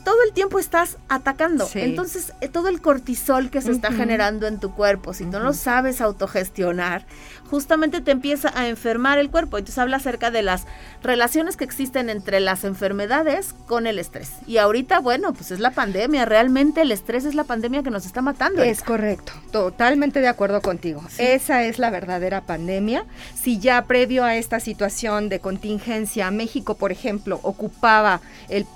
[0.06, 1.68] todo el tiempo estás atacando.
[1.74, 5.52] Entonces, eh, todo el cortisol que se está generando en tu cuerpo, si no lo
[5.52, 7.06] sabes autogestionar,
[7.50, 9.58] justamente te empieza a enfermar el cuerpo.
[9.58, 10.68] Entonces habla acerca de las
[11.02, 14.30] relaciones que existen entre las enfermedades con el estrés.
[14.46, 16.26] Y ahorita, bueno, pues es la pandemia.
[16.26, 18.62] Realmente el estrés es la pandemia que nos está matando.
[18.62, 19.34] Es correcto.
[19.52, 21.04] Totalmente de acuerdo contigo.
[21.18, 23.06] Esa es la verdadera pandemia.
[23.34, 28.68] Si ya previo a esta situación de contingencia, México, por ejemplo, ocupaba el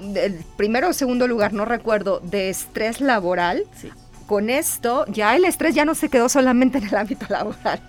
[0.00, 3.64] el primero o segundo lugar, no recuerdo, de estrés laboral.
[4.26, 7.82] Con esto, ya el estrés ya no se quedó solamente en el ámbito laboral.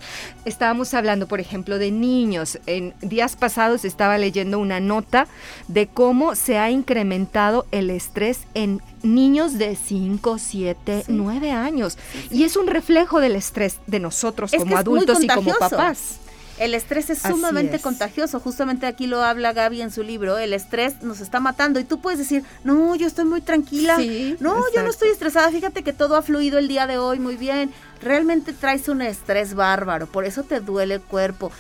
[0.44, 2.60] Estábamos hablando, por ejemplo, de niños.
[2.66, 5.28] En días pasados estaba leyendo una nota
[5.70, 11.98] de cómo se ha incrementado el estrés en niños de 5, 7, 9 años.
[12.30, 16.20] Y es un reflejo del estrés de nosotros como adultos y como papás.
[16.58, 21.02] El estrés es sumamente contagioso, justamente aquí lo habla Gaby en su libro, el estrés
[21.02, 23.98] nos está matando y tú puedes decir, no, yo estoy muy tranquila,
[24.40, 27.36] no, yo no estoy estresada, fíjate que todo ha fluido el día de hoy muy
[27.36, 31.52] bien, realmente traes un estrés bárbaro, por eso te duele el cuerpo,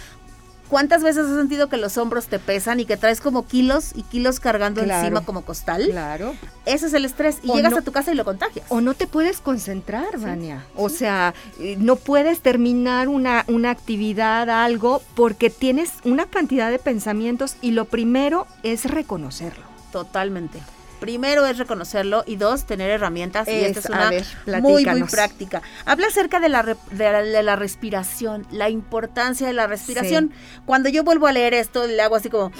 [0.69, 4.03] ¿Cuántas veces has sentido que los hombros te pesan y que traes como kilos y
[4.03, 5.87] kilos cargando encima como costal?
[5.89, 6.33] Claro.
[6.65, 7.37] Ese es el estrés.
[7.43, 8.65] Y llegas a tu casa y lo contagias.
[8.69, 10.65] O no te puedes concentrar, Vania.
[10.75, 16.79] O sea, eh, no puedes terminar una, una actividad, algo, porque tienes una cantidad de
[16.79, 19.65] pensamientos y lo primero es reconocerlo.
[19.91, 20.59] Totalmente.
[21.05, 23.47] Primero es reconocerlo y dos, tener herramientas.
[23.47, 25.61] y esta es una muy, muy práctica.
[25.85, 30.31] Habla acerca de la, de la, respiración, la importancia de la respiración.
[30.65, 32.51] Cuando yo vuelvo a leer esto, le hago así como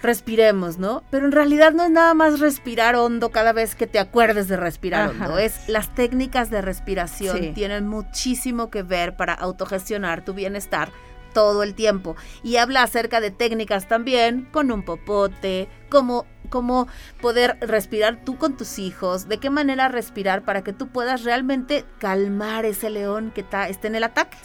[0.00, 1.02] respiremos, ¿no?
[1.10, 4.56] Pero en realidad no es nada más respirar hondo cada vez que te acuerdes de
[4.56, 5.36] respirar hondo.
[5.36, 10.92] Es las técnicas de respiración tienen muchísimo que ver para autogestionar tu bienestar
[11.34, 12.16] todo el tiempo.
[12.42, 16.86] Y habla acerca de técnicas también, con un popote, como cómo
[17.20, 21.84] poder respirar tú con tus hijos, de qué manera respirar para que tú puedas realmente
[21.98, 24.38] calmar ese león que está, en el ataque.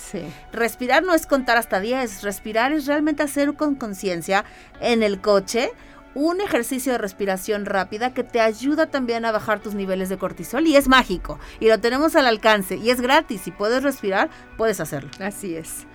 [0.52, 4.44] Respirar no es contar hasta 10, respirar es realmente hacer con conciencia
[4.82, 5.72] en el coche
[6.16, 10.66] un ejercicio de respiración rápida que te ayuda también a bajar tus niveles de cortisol
[10.66, 13.42] y es mágico y lo tenemos al alcance y es gratis.
[13.42, 15.12] Si puedes respirar, puedes hacerlo.
[15.20, 15.86] Así es.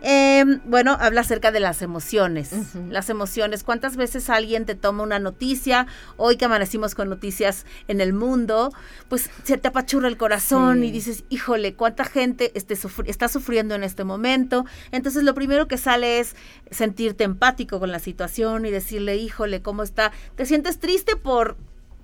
[0.00, 2.50] Em, bueno, habla acerca de las emociones.
[2.88, 3.64] Las emociones.
[3.64, 5.86] ¿Cuántas veces alguien te toma una noticia?
[6.16, 8.72] Hoy que amanecimos con noticias en el mundo,
[9.08, 13.82] pues se te apachurra el corazón y dices, híjole, ¿cuánta gente este, está sufriendo en
[13.82, 14.64] este momento?
[14.92, 16.36] Entonces lo primero que sale es
[16.70, 20.12] sentirte empático con la situación y decirle, híjole, ¿cómo está?
[20.36, 21.56] Te sientes triste por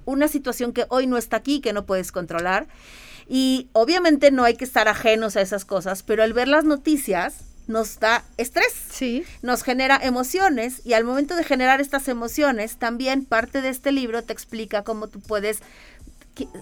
[0.05, 2.67] una situación que hoy no está aquí, que no puedes controlar.
[3.27, 7.54] Y obviamente no hay que estar ajenos a esas cosas, pero al ver las noticias,
[7.67, 9.25] nos da estrés, sí.
[9.43, 14.23] nos genera emociones y al momento de generar estas emociones, también parte de este libro
[14.23, 15.61] te explica cómo tú puedes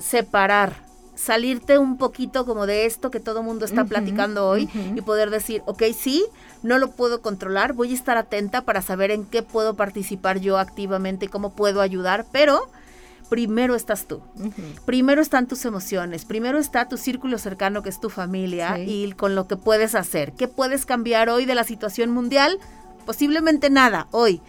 [0.00, 0.84] separar,
[1.14, 5.62] salirte un poquito como de esto que todo mundo está platicando hoy y poder decir,
[5.66, 6.24] ok, sí,
[6.62, 10.59] no lo puedo controlar, voy a estar atenta para saber en qué puedo participar yo
[10.59, 12.68] activamente, cómo puedo ayudar, pero
[13.33, 14.20] primero estás tú.
[14.85, 19.35] Primero están tus emociones, primero está tu círculo cercano que es tu familia y con
[19.35, 20.35] lo que puedes hacer.
[20.35, 22.59] ¿Qué puedes cambiar hoy de la situación mundial?
[23.07, 24.43] Posiblemente nada hoy.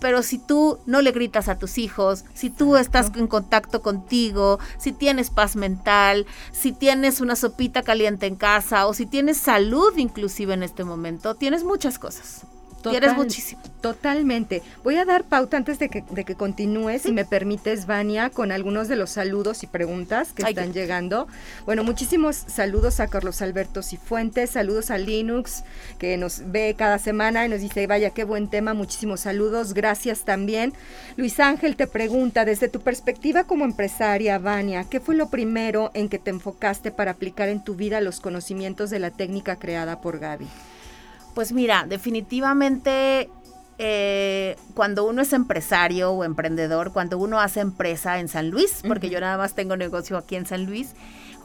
[0.00, 4.58] Pero si tú no le gritas a tus hijos, si tú estás en contacto contigo,
[4.78, 9.94] si tienes paz mental, si tienes una sopita caliente en casa o si tienes salud
[9.98, 12.46] inclusive en este momento, tienes muchas cosas.
[12.82, 13.60] Total, muchísimo.
[13.80, 14.62] Totalmente.
[14.82, 18.52] Voy a dar pauta antes de que, de que continúes, si me permites, Vania, con
[18.52, 21.28] algunos de los saludos y preguntas que están llegando.
[21.66, 25.64] Bueno, muchísimos saludos a Carlos Alberto Cifuentes, saludos a Linux,
[25.98, 30.24] que nos ve cada semana y nos dice, vaya, qué buen tema, muchísimos saludos, gracias
[30.24, 30.72] también.
[31.16, 36.08] Luis Ángel te pregunta, desde tu perspectiva como empresaria, Vania, ¿qué fue lo primero en
[36.08, 40.18] que te enfocaste para aplicar en tu vida los conocimientos de la técnica creada por
[40.18, 40.48] Gaby?
[41.34, 43.28] Pues mira, definitivamente
[43.78, 49.08] eh, cuando uno es empresario o emprendedor, cuando uno hace empresa en San Luis, porque
[49.08, 50.94] yo nada más tengo negocio aquí en San Luis,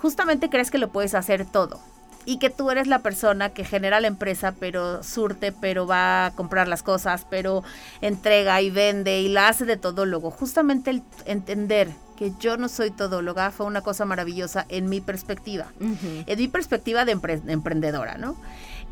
[0.01, 1.79] justamente crees que lo puedes hacer todo
[2.25, 6.31] y que tú eres la persona que genera la empresa, pero surte, pero va a
[6.31, 7.63] comprar las cosas, pero
[8.01, 10.31] entrega y vende y la hace de todólogo.
[10.31, 15.67] Justamente el entender que yo no soy todóloga fue una cosa maravillosa en mi perspectiva,
[15.79, 17.11] en mi perspectiva de
[17.47, 18.35] emprendedora, ¿no?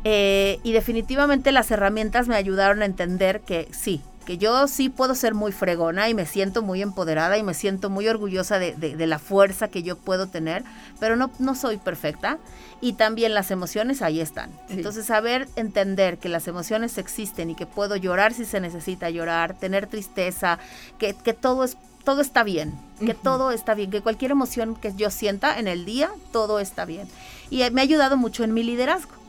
[0.04, 5.14] Eh, y definitivamente las herramientas me ayudaron a entender que sí, que yo sí puedo
[5.14, 9.18] ser muy fregona y me siento muy empoderada y me siento muy orgullosa de, la
[9.18, 10.64] fuerza que yo puedo tener,
[11.00, 12.38] pero no, no soy perfecta
[12.80, 14.50] y también las emociones ahí están.
[14.68, 19.54] Entonces saber entender que las emociones existen y que puedo llorar si se necesita llorar,
[19.54, 20.58] tener tristeza,
[20.98, 25.10] que, todo es todo está bien, que todo está bien, que cualquier emoción que yo
[25.10, 27.08] sienta en el día, todo está bien.
[27.48, 29.23] Y me ha ayudado mucho en mi liderazgo.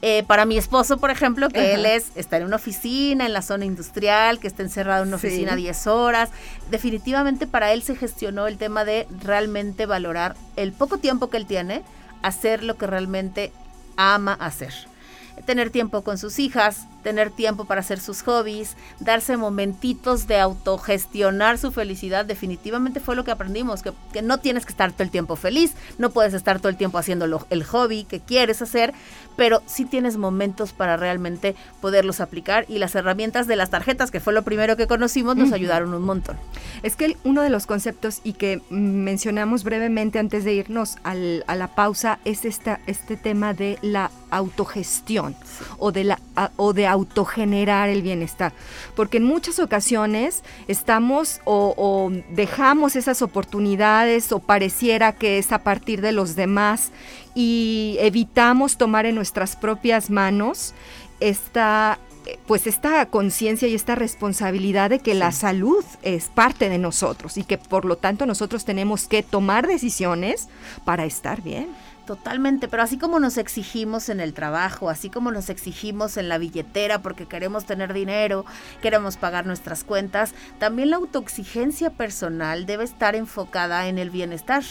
[0.00, 3.42] Eh, para mi esposo, por ejemplo, que él es, está en una oficina, en la
[3.42, 6.30] zona industrial, que está encerrado en una oficina 10 horas,
[6.70, 11.46] definitivamente para él se gestionó el tema de realmente valorar el poco tiempo que él
[11.46, 11.82] tiene,
[12.22, 13.52] hacer lo que realmente
[13.96, 14.72] ama hacer.
[15.46, 21.56] Tener tiempo con sus hijas, tener tiempo para hacer sus hobbies, darse momentitos de autogestionar
[21.56, 25.10] su felicidad, definitivamente fue lo que aprendimos, que, que no tienes que estar todo el
[25.10, 28.92] tiempo feliz, no puedes estar todo el tiempo haciendo el hobby que quieres hacer,
[29.36, 34.20] pero sí tienes momentos para realmente poderlos aplicar y las herramientas de las tarjetas, que
[34.20, 36.36] fue lo primero que conocimos, nos ayudaron un montón.
[36.82, 41.54] Es que uno de los conceptos y que mencionamos brevemente antes de irnos al, a
[41.54, 45.36] la pausa es esta, este tema de la autogestión
[45.78, 46.20] o de, la,
[46.56, 48.52] o de autogenerar el bienestar.
[48.94, 55.58] Porque en muchas ocasiones estamos o, o dejamos esas oportunidades o pareciera que es a
[55.58, 56.90] partir de los demás
[57.34, 60.74] y evitamos tomar en nuestras propias manos
[61.20, 61.98] esta
[62.46, 67.44] pues esta conciencia y esta responsabilidad de que la salud es parte de nosotros y
[67.44, 70.48] que por lo tanto nosotros tenemos que tomar decisiones
[70.84, 71.68] para estar bien.
[72.08, 76.38] Totalmente, pero así como nos exigimos en el trabajo, así como nos exigimos en la
[76.38, 78.46] billetera porque queremos tener dinero,
[78.80, 84.62] queremos pagar nuestras cuentas, también la autoexigencia personal debe estar enfocada en el bienestar.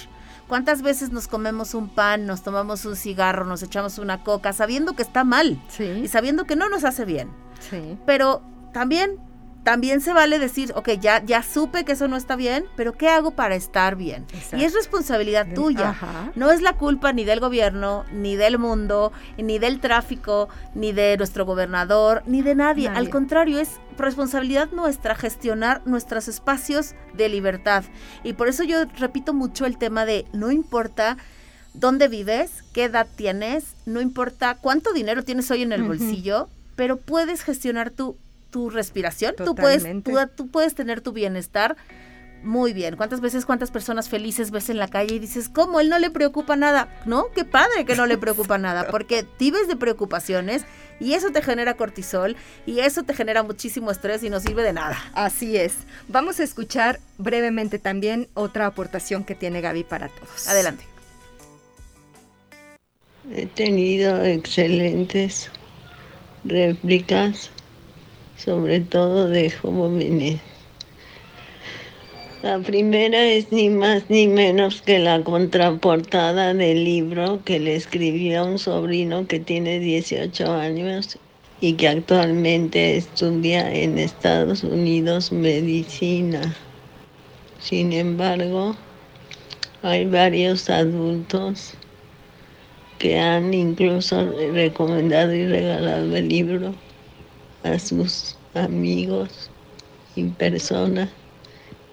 [0.48, 4.96] ¿Cuántas veces nos comemos un pan, nos tomamos un cigarro, nos echamos una coca, sabiendo
[4.96, 7.30] que está mal y sabiendo que no nos hace bien?
[7.70, 8.00] Sí.
[8.08, 8.42] Pero
[8.74, 9.20] también
[9.68, 13.10] también se vale decir, ok, ya, ya supe que eso no está bien, pero ¿qué
[13.10, 14.26] hago para estar bien?
[14.54, 15.94] Y es responsabilidad tuya.
[16.36, 21.18] No es la culpa ni del gobierno, ni del mundo, ni del tráfico, ni de
[21.18, 22.88] nuestro gobernador, ni de nadie.
[22.88, 27.84] Al contrario, es responsabilidad nuestra gestionar nuestros espacios de libertad.
[28.24, 31.18] Y por eso yo repito mucho el tema de no importa
[31.74, 36.48] dónde vives, qué edad tienes, no importa cuánto dinero tienes hoy en el bolsillo,
[36.78, 38.16] pero puedes gestionar tu
[38.50, 39.86] tu respiración, tú puedes,
[40.36, 41.78] tú, puedes tener tu bienestar
[42.44, 42.96] muy bien.
[42.96, 45.80] ¿Cuántas veces, cuántas personas felices ves en la calle y dices, ¿cómo?
[45.80, 47.02] Él no le preocupa nada.
[47.06, 47.32] ¿No?
[47.36, 50.64] Qué padre que no le preocupa nada, porque vives de preocupaciones
[51.00, 52.36] y eso te genera cortisol
[52.66, 54.98] y eso te genera muchísimo estrés y no sirve de nada.
[55.14, 55.76] Así es.
[56.08, 60.48] Vamos a escuchar brevemente también otra aportación que tiene Gaby para todos.
[60.48, 60.86] Adelante.
[63.34, 65.52] He tenido excelentes
[66.46, 67.52] réplicas
[68.38, 70.40] sobre todo de jóvenes.
[72.44, 78.42] La primera es ni más ni menos que la contraportada del libro que le escribió
[78.42, 81.18] a un sobrino que tiene 18 años
[81.62, 86.56] y que actualmente estudia en Estados Unidos medicina.
[87.60, 88.76] Sin embargo,
[89.82, 91.74] hay varios adultos
[93.00, 96.87] que han incluso recomendado y regalado el libro
[97.68, 99.52] a sus amigos
[100.16, 101.10] y personas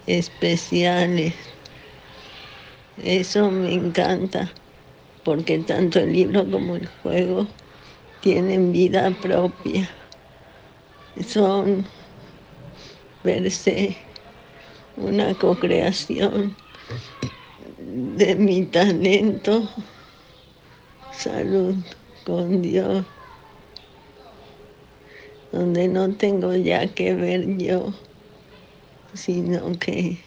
[0.05, 1.33] especiales.
[2.97, 4.53] Eso me encanta,
[5.23, 7.47] porque tanto el libro como el juego
[8.21, 9.89] tienen vida propia.
[11.27, 11.85] Son
[13.21, 13.97] per se
[14.95, 16.55] una co-creación
[17.77, 19.69] de mi talento,
[21.11, 21.75] salud
[22.23, 23.05] con Dios
[25.55, 27.93] donde no tengo ya que ver yo,
[29.13, 30.17] sino que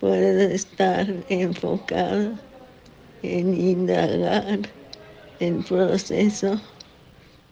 [0.00, 2.38] puedo estar enfocada
[3.22, 4.58] en indagar
[5.40, 6.60] el proceso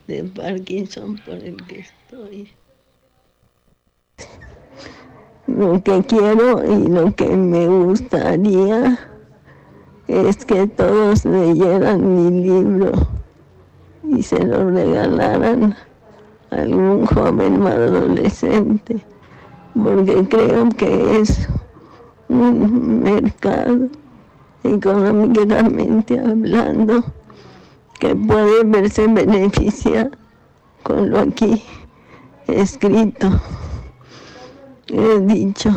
[0.07, 2.53] de Parkinson por el que estoy.
[5.47, 8.99] Lo que quiero y lo que me gustaría
[10.09, 12.93] es que todos leyeran mi libro
[14.03, 15.75] y se lo regalaran
[16.51, 19.05] algún joven o adolescente,
[19.75, 21.49] porque creo que es
[22.29, 23.89] un mercado
[24.65, 27.05] económicamente hablando
[27.99, 30.11] que puede verse beneficiado
[30.83, 31.63] con lo aquí
[32.47, 33.29] escrito,
[34.89, 35.71] he dicho.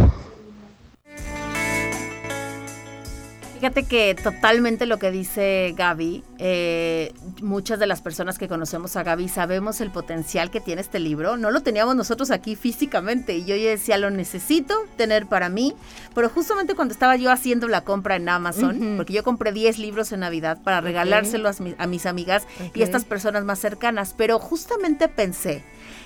[3.63, 9.03] Fíjate que totalmente lo que dice Gaby, eh, muchas de las personas que conocemos a
[9.03, 11.37] Gaby sabemos el potencial que tiene este libro.
[11.37, 15.73] No lo teníamos nosotros aquí físicamente y yo ya decía, lo necesito tener para mí,
[16.13, 20.11] pero justamente cuando estaba yo haciendo la compra en Amazon, porque yo compré 10 libros
[20.11, 25.07] en Navidad para regalárselo a, mis amigas y a estas personas más cercanas, pero justamente
[25.07, 25.63] pensé,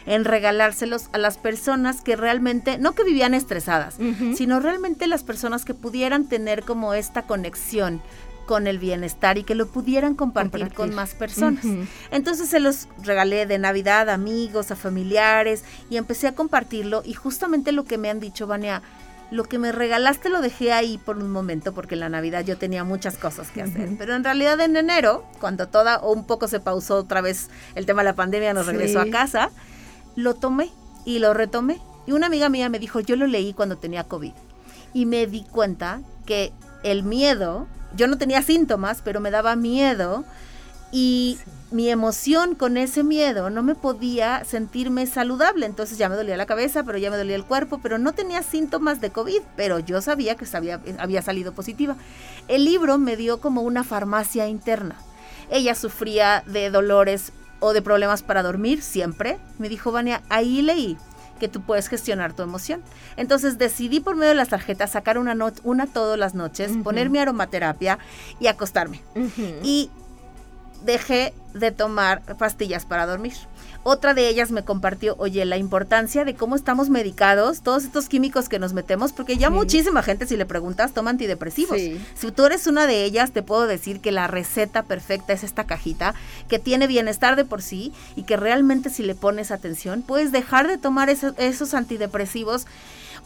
[0.07, 3.97] en regalárselos a las personas que realmente, no que vivían estresadas,
[4.35, 8.01] sino realmente las personas que pudieran tener como esta conexión
[8.47, 11.65] con el bienestar y que lo pudieran compartir, con más personas.
[12.09, 17.13] Entonces se los regalé de Navidad a amigos, a familiares y empecé a compartirlo y
[17.13, 18.81] justamente lo que me han dicho, Vania,
[19.29, 22.57] lo que me regalaste lo dejé ahí por un momento porque en la Navidad yo
[22.57, 23.89] tenía muchas cosas que hacer.
[23.97, 27.85] Pero en realidad en enero, cuando toda o un poco se pausó otra vez el
[27.85, 29.51] tema de la pandemia, nos regresó a casa,
[30.17, 30.71] lo tomé
[31.05, 31.79] y lo retomé.
[32.05, 34.33] Y una amiga mía me dijo, yo lo leí cuando tenía COVID.
[34.93, 36.51] Y me di cuenta que
[36.83, 40.25] el miedo, yo no tenía síntomas, pero me daba miedo
[40.91, 41.37] y
[41.69, 45.67] mi emoción con ese miedo no me podía sentirme saludable.
[45.67, 48.41] Entonces ya me dolía la cabeza, pero ya me dolía el cuerpo, pero no tenía
[48.41, 51.95] síntomas de COVID, pero yo sabía que había, había salido positiva.
[52.47, 54.95] El libro me dio como una farmacia interna.
[55.51, 59.37] Ella sufría de dolores o de problemas para dormir siempre.
[59.57, 60.97] Me dijo, Vania, ahí leí
[61.39, 62.81] que tú puedes gestionar tu emoción.
[63.15, 67.19] Entonces decidí por medio de las tarjetas sacar una, una todas las noches, poner mi
[67.19, 67.99] aromaterapia
[68.39, 69.01] y acostarme.
[69.63, 69.89] Y
[70.83, 73.33] dejé de tomar pastillas para dormir.
[73.83, 78.49] Otra de ellas me compartió, oye, la importancia de cómo estamos medicados, todos estos químicos
[78.49, 81.77] que nos metemos, porque ya muchísima gente, si le preguntas, toma antidepresivos.
[81.77, 85.65] Si tú eres una de ellas, te puedo decir que la receta perfecta es esta
[85.65, 86.15] cajita,
[86.49, 90.67] que tiene bienestar de por sí y que realmente si le pones atención, puedes dejar
[90.67, 92.65] de tomar esos antidepresivos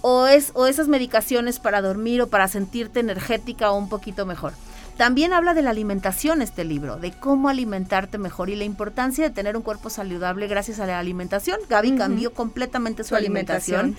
[0.02, 4.54] o, es, o esas medicaciones para dormir o para sentirte energética o un poquito mejor.
[5.02, 9.32] También habla de la alimentación este libro, de cómo alimentarte mejor y la importancia de
[9.32, 11.60] tener un cuerpo saludable gracias a la alimentación.
[11.68, 13.98] Gaby cambió completamente su, alimentación,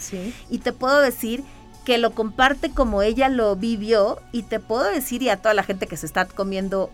[0.49, 1.43] y te puedo decir
[1.85, 5.65] que lo comparte como ella lo vivió y te puedo decir y a toda la
[5.65, 6.93] gente que se está comiendo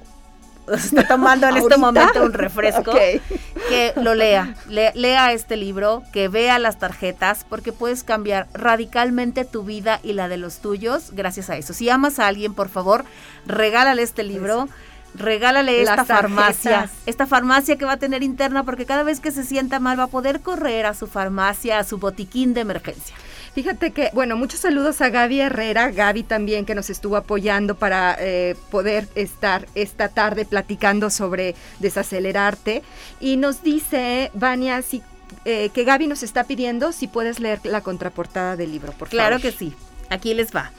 [0.74, 6.58] está tomando en este momento un refresco, que lo lea, lea este libro, que vea
[6.58, 11.56] las tarjetas, porque puedes cambiar radicalmente tu vida y la de los tuyos gracias a
[11.56, 11.72] eso.
[11.72, 13.04] Si amas a alguien, por favor,
[13.46, 14.68] regálale este libro.
[15.14, 19.42] regálale esta farmacia, esta farmacia que va a tener interna porque cada vez que se
[19.42, 23.16] sienta mal va a poder correr a su farmacia, a su botiquín de emergencia.
[23.54, 28.16] Fíjate que, bueno, muchos saludos a Gaby Herrera, Gaby también que nos estuvo apoyando para
[28.18, 32.82] eh, poder estar esta tarde platicando sobre desacelerarte.
[33.20, 35.02] Y nos dice, Vania, si,
[35.44, 39.38] eh, que Gaby nos está pidiendo si puedes leer la contraportada del libro, por claro
[39.38, 39.74] Claro que sí,
[40.10, 40.70] aquí les va.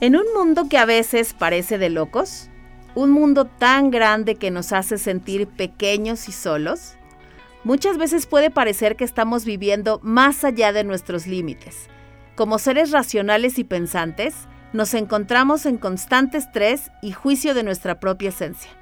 [0.00, 2.48] En un mundo que a veces parece de locos,
[2.94, 6.94] un mundo tan grande que nos hace sentir pequeños y solos,
[7.64, 11.88] Muchas veces puede parecer que estamos viviendo más allá de nuestros límites.
[12.34, 14.34] Como seres racionales y pensantes,
[14.72, 18.72] nos encontramos en constante estrés y juicio de nuestra propia esencia,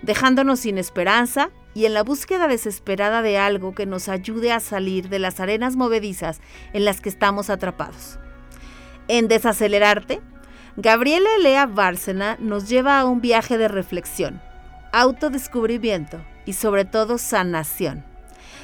[0.00, 5.10] dejándonos sin esperanza y en la búsqueda desesperada de algo que nos ayude a salir
[5.10, 6.40] de las arenas movedizas
[6.72, 8.18] en las que estamos atrapados.
[9.08, 10.20] En Desacelerarte,
[10.78, 14.40] Gabriela Elea Bárcena nos lleva a un viaje de reflexión,
[14.92, 18.09] autodescubrimiento y sobre todo sanación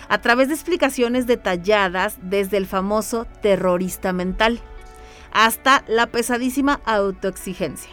[0.09, 4.61] a través de explicaciones detalladas desde el famoso terrorista mental
[5.33, 7.91] hasta la pesadísima autoexigencia.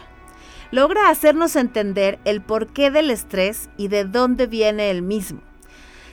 [0.70, 5.42] Logra hacernos entender el porqué del estrés y de dónde viene el mismo.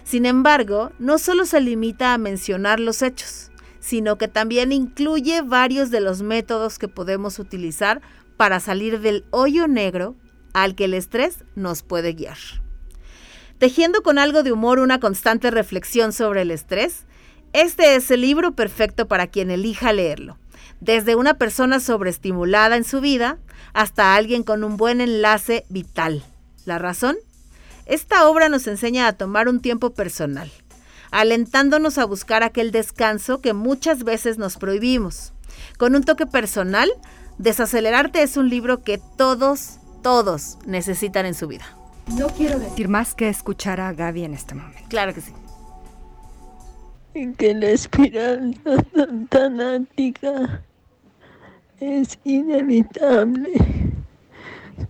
[0.04, 5.90] Sin embargo, no solo se limita a mencionar los hechos, sino que también incluye varios
[5.90, 8.02] de los métodos que podemos utilizar
[8.38, 10.16] para salir del hoyo negro
[10.54, 12.38] al que el estrés nos puede guiar
[13.62, 17.06] tejiendo con algo de humor una constante reflexión sobre el estrés,
[17.54, 20.40] este es el libro perfecto para quien elija leerlo,
[20.80, 23.38] desde una persona sobreestimulada en su vida
[23.74, 26.24] hasta alguien con un buen enlace vital.
[26.66, 27.18] ¿La razón?
[27.86, 30.52] Esta obra nos enseña a tomar un tiempo personal,
[31.12, 35.34] alentándonos a buscar aquel descanso que muchas veces nos prohibimos.
[35.78, 36.90] Con un toque personal,
[37.38, 41.81] Desacelerarte es un libro que todos, todos necesitan en su vida.
[42.18, 44.82] No quiero decir más que escuchar a Gaby en este momento.
[44.90, 45.32] Claro que sí.
[47.14, 48.58] En que la espiral
[49.30, 50.62] tanática
[51.80, 53.54] es inevitable,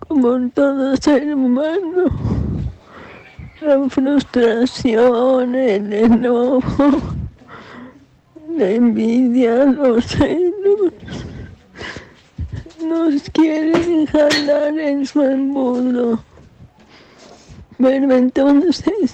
[0.08, 2.04] como todo ser humano.
[3.60, 6.90] La frustración, el enojo,
[8.56, 10.92] la envidia, los celos,
[12.84, 16.31] nos quieren jalar en su embudo
[17.82, 19.10] bueno, entonces,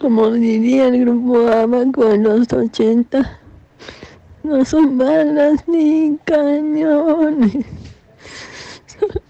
[0.00, 3.40] como diría el grupo Abaco en los 80,
[4.44, 7.66] no son balas ni cañones,
[8.86, 9.20] son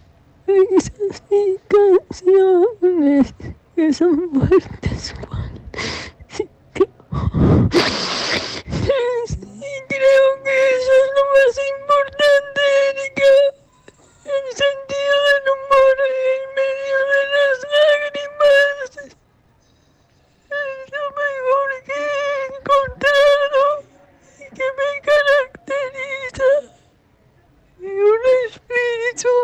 [0.47, 3.35] risas y canciones
[3.75, 5.14] que son fuertes.
[6.29, 6.47] Sí,
[9.89, 12.61] creo que eso es lo más importante,
[12.91, 13.64] Erika
[14.37, 18.89] el sentido del humor en medio de las lágrimas.
[20.51, 23.62] Es lo mejor que he encontrado
[24.39, 26.51] y que me caracteriza.
[27.80, 29.35] Y un espíritu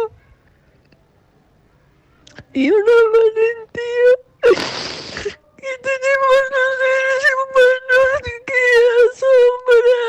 [2.52, 4.12] y una valentía
[5.56, 8.10] que tenemos los seres humanos
[8.48, 8.62] que
[9.12, 10.00] asombra.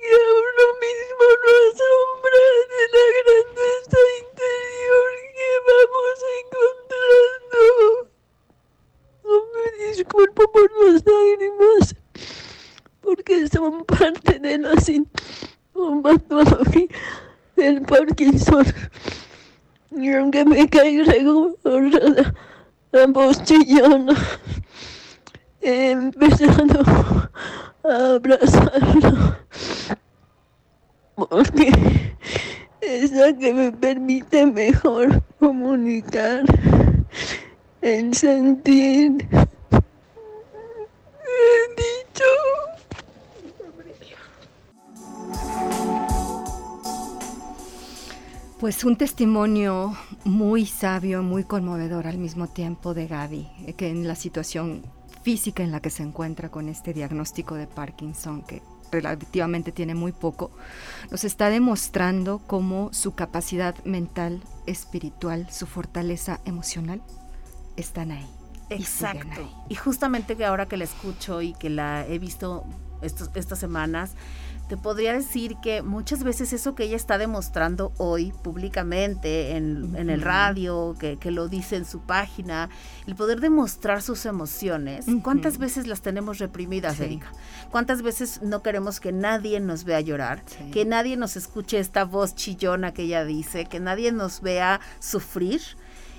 [0.00, 7.62] Y a uno mismo lo asombra de la grandeza interior que vamos encontrando.
[9.24, 11.84] No me disculpo por las lágrimas,
[13.02, 16.88] porque son parte de la sintomatología
[17.56, 18.64] del Parkinson.
[19.90, 21.14] Y aunque me caiga la,
[22.92, 23.08] la he
[25.62, 26.82] empezado
[27.84, 29.36] a abrazarlo,
[31.14, 31.72] porque
[32.80, 36.44] es la que me permite mejor comunicar
[37.82, 39.28] el sentir.
[41.22, 42.24] He dicho.
[48.58, 54.06] Pues un testimonio muy sabio, muy conmovedor al mismo tiempo de Gaby, eh, que en
[54.06, 54.82] la situación
[55.22, 60.12] física en la que se encuentra con este diagnóstico de Parkinson, que relativamente tiene muy
[60.12, 60.50] poco,
[61.10, 67.02] nos está demostrando cómo su capacidad mental, espiritual, su fortaleza emocional
[67.76, 68.26] están ahí.
[68.70, 69.48] Exacto.
[69.68, 72.64] Y, justamente que ahora que la escucho y que la he visto
[73.02, 74.12] estas semanas,
[74.70, 80.22] te podría decir que muchas veces eso que ella está demostrando hoy públicamente en, el
[80.22, 82.70] radio, que, lo dice en su página,
[83.08, 87.32] el poder demostrar sus emociones, ¿cuántas veces las tenemos reprimidas, Erika?
[87.72, 92.36] ¿Cuántas veces no queremos que nadie nos vea llorar, que nadie nos escuche esta voz
[92.36, 95.62] chillona que ella dice, que nadie nos vea sufrir?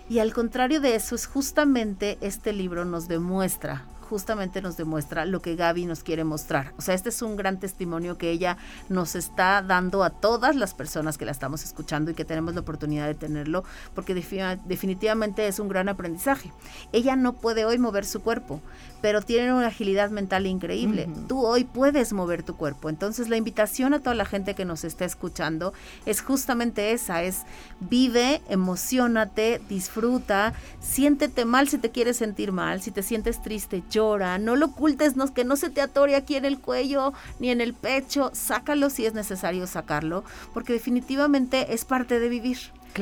[0.09, 5.41] Y al contrario de eso es justamente este libro nos demuestra justamente nos demuestra lo
[5.41, 6.73] que Gaby nos quiere mostrar.
[6.77, 8.57] O sea, este es un gran testimonio que ella
[8.89, 12.59] nos está dando a todas las personas que la estamos escuchando y que tenemos la
[12.59, 13.63] oportunidad de tenerlo,
[13.95, 16.51] porque definitivamente es un gran aprendizaje.
[16.91, 18.59] Ella no puede hoy mover su cuerpo,
[19.01, 21.07] pero tiene una agilidad mental increíble.
[21.29, 22.89] Tú hoy puedes mover tu cuerpo.
[22.89, 25.71] Entonces la invitación a toda la gente que nos está escuchando
[26.05, 27.43] es justamente esa, es
[27.79, 34.00] vive, emocionate, disfruta, siéntete mal si te quieres sentir mal, si te sientes triste, yo
[34.39, 37.61] no lo ocultes, no, que no se te atore aquí en el cuello ni en
[37.61, 40.23] el pecho, sácalo si es necesario sacarlo,
[40.53, 42.57] porque definitivamente es parte de vivir.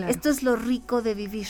[0.07, 1.47] Esto es lo rico de vivir.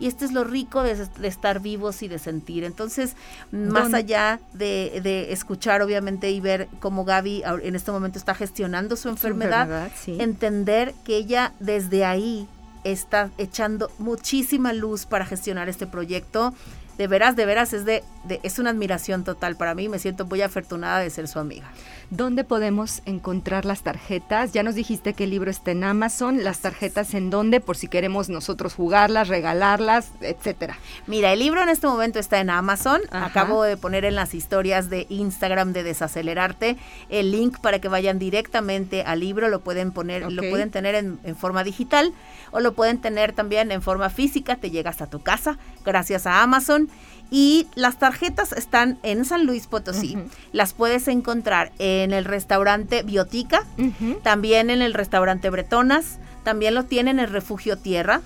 [0.00, 2.64] Y esto es lo rico de, estar vivos y de sentir.
[2.64, 3.14] Entonces,
[3.52, 9.08] más allá de, escuchar, obviamente, y ver cómo Gaby en este momento está gestionando su
[9.08, 12.48] enfermedad, entender que ella desde ahí
[12.84, 16.54] está echando muchísima luz para gestionar este proyecto
[16.98, 18.02] de veras, de veras, es, de,
[18.42, 19.88] es una admiración total para mí.
[19.88, 21.70] Me siento muy afortunada de ser su amiga.
[22.10, 24.52] ¿Dónde podemos encontrar las tarjetas?
[24.52, 26.42] Ya nos dijiste que el libro está en Amazon.
[26.42, 27.60] ¿Las tarjetas en dónde?
[27.60, 30.78] Por si queremos nosotros jugarlas, regalarlas, etcétera.
[31.06, 33.02] Mira, el libro en este momento está en Amazon.
[33.10, 36.78] Acabo de poner en las historias de Instagram de Desacelerarte
[37.10, 39.50] el link para que vayan directamente al libro.
[39.50, 42.14] Lo pueden poner, lo pueden tener en, en forma digital
[42.52, 44.56] o lo pueden tener también en forma física.
[44.56, 46.88] Te llega hasta tu casa gracias a Amazon.
[47.30, 50.16] Y las tarjetas están en San Luis Potosí.
[50.52, 53.64] Las puedes encontrar en el restaurante Biotica,
[54.22, 58.20] también en el restaurante Bretonas, también lo tienen en el Refugio Tierra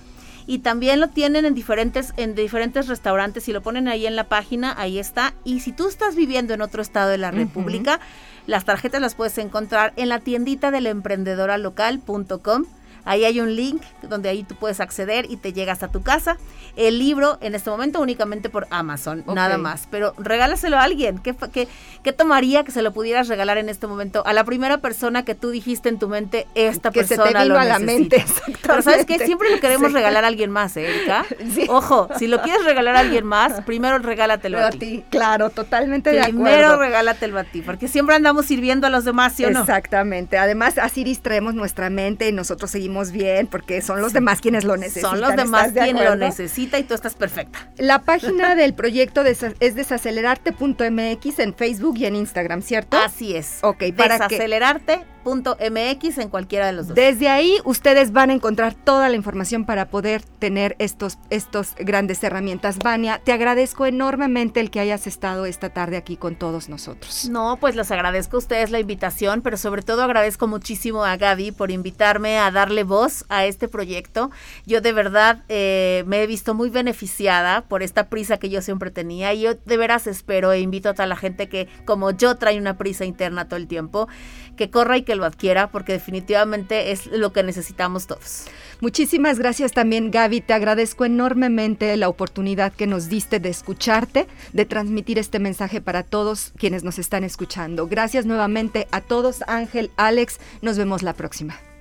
[0.45, 3.43] y también lo tienen en diferentes en diferentes restaurantes.
[3.45, 5.33] Si lo ponen ahí en la página, ahí está.
[5.43, 7.99] Y si tú estás viviendo en otro estado de la República,
[8.47, 12.65] las tarjetas las puedes encontrar en la tiendita de la emprendedora local.com
[13.05, 16.37] Ahí hay un link donde ahí tú puedes acceder y te llegas a tu casa.
[16.75, 19.87] El libro en este momento únicamente por Amazon, nada más.
[19.91, 21.19] Pero regálaselo a alguien.
[21.19, 21.67] ¿Qué, ¿Qué,
[22.01, 25.35] qué, tomaría que se lo pudieras regalar en este momento a la primera persona que
[25.35, 28.25] tú dijiste en tu mente, esta persona se te vino a la mente?
[28.61, 31.25] Pero sabes que siempre le queremos regalar a alguien más, ¿eh, Erika.
[31.67, 35.03] Ojo, si lo quieres regalar a alguien más, primero regálatelo a, ti.
[35.09, 36.43] Claro, totalmente de acuerdo.
[36.43, 39.59] Primero regálatelo a ti, porque siempre andamos sirviendo a los demás, ¿sí o no?
[39.59, 40.37] Exactamente.
[40.37, 44.77] Además, así distraemos nuestra mente y nosotros seguimos bien porque son los demás quienes lo
[44.77, 45.11] necesitan.
[45.11, 47.69] Son los demás quienes lo necesitan y tú estás perfecta.
[47.77, 52.97] La página del proyecto es desacelerarte.mx en Facebook y en Instagram, ¿cierto?
[52.97, 53.59] Así es.
[53.61, 56.95] Ok, para Desacelerarte mx en cualquiera de los dos.
[56.95, 62.23] Desde ahí ustedes van a encontrar toda la información para poder tener estos, estos grandes
[62.23, 62.79] herramientas.
[62.79, 67.29] Vania, te agradezco enormemente el que hayas estado esta tarde aquí con todos nosotros.
[67.29, 71.51] No, pues les agradezco a ustedes la invitación, pero sobre todo agradezco muchísimo a Gaby
[71.51, 74.31] por invitarme a darle voz a este proyecto.
[74.65, 78.91] Yo de verdad eh, me he visto muy beneficiada por esta prisa que yo siempre
[78.91, 82.35] tenía y yo de veras espero e invito a toda la gente que como yo
[82.35, 84.07] trae una prisa interna todo el tiempo,
[84.55, 88.45] que corra y que lo adquiera porque definitivamente es lo que necesitamos todos.
[88.81, 94.65] Muchísimas gracias también Gaby, te agradezco enormemente la oportunidad que nos diste de escucharte, de
[94.65, 97.87] transmitir este mensaje para todos quienes nos están escuchando.
[97.87, 101.72] Gracias nuevamente a todos, Ángel, Alex, nos vemos la próxima.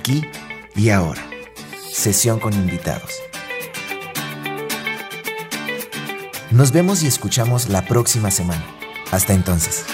[0.00, 0.24] Aquí
[0.76, 1.20] y ahora.
[1.92, 3.12] Sesión con invitados.
[6.50, 8.64] Nos vemos y escuchamos la próxima semana.
[9.10, 9.84] Hasta entonces.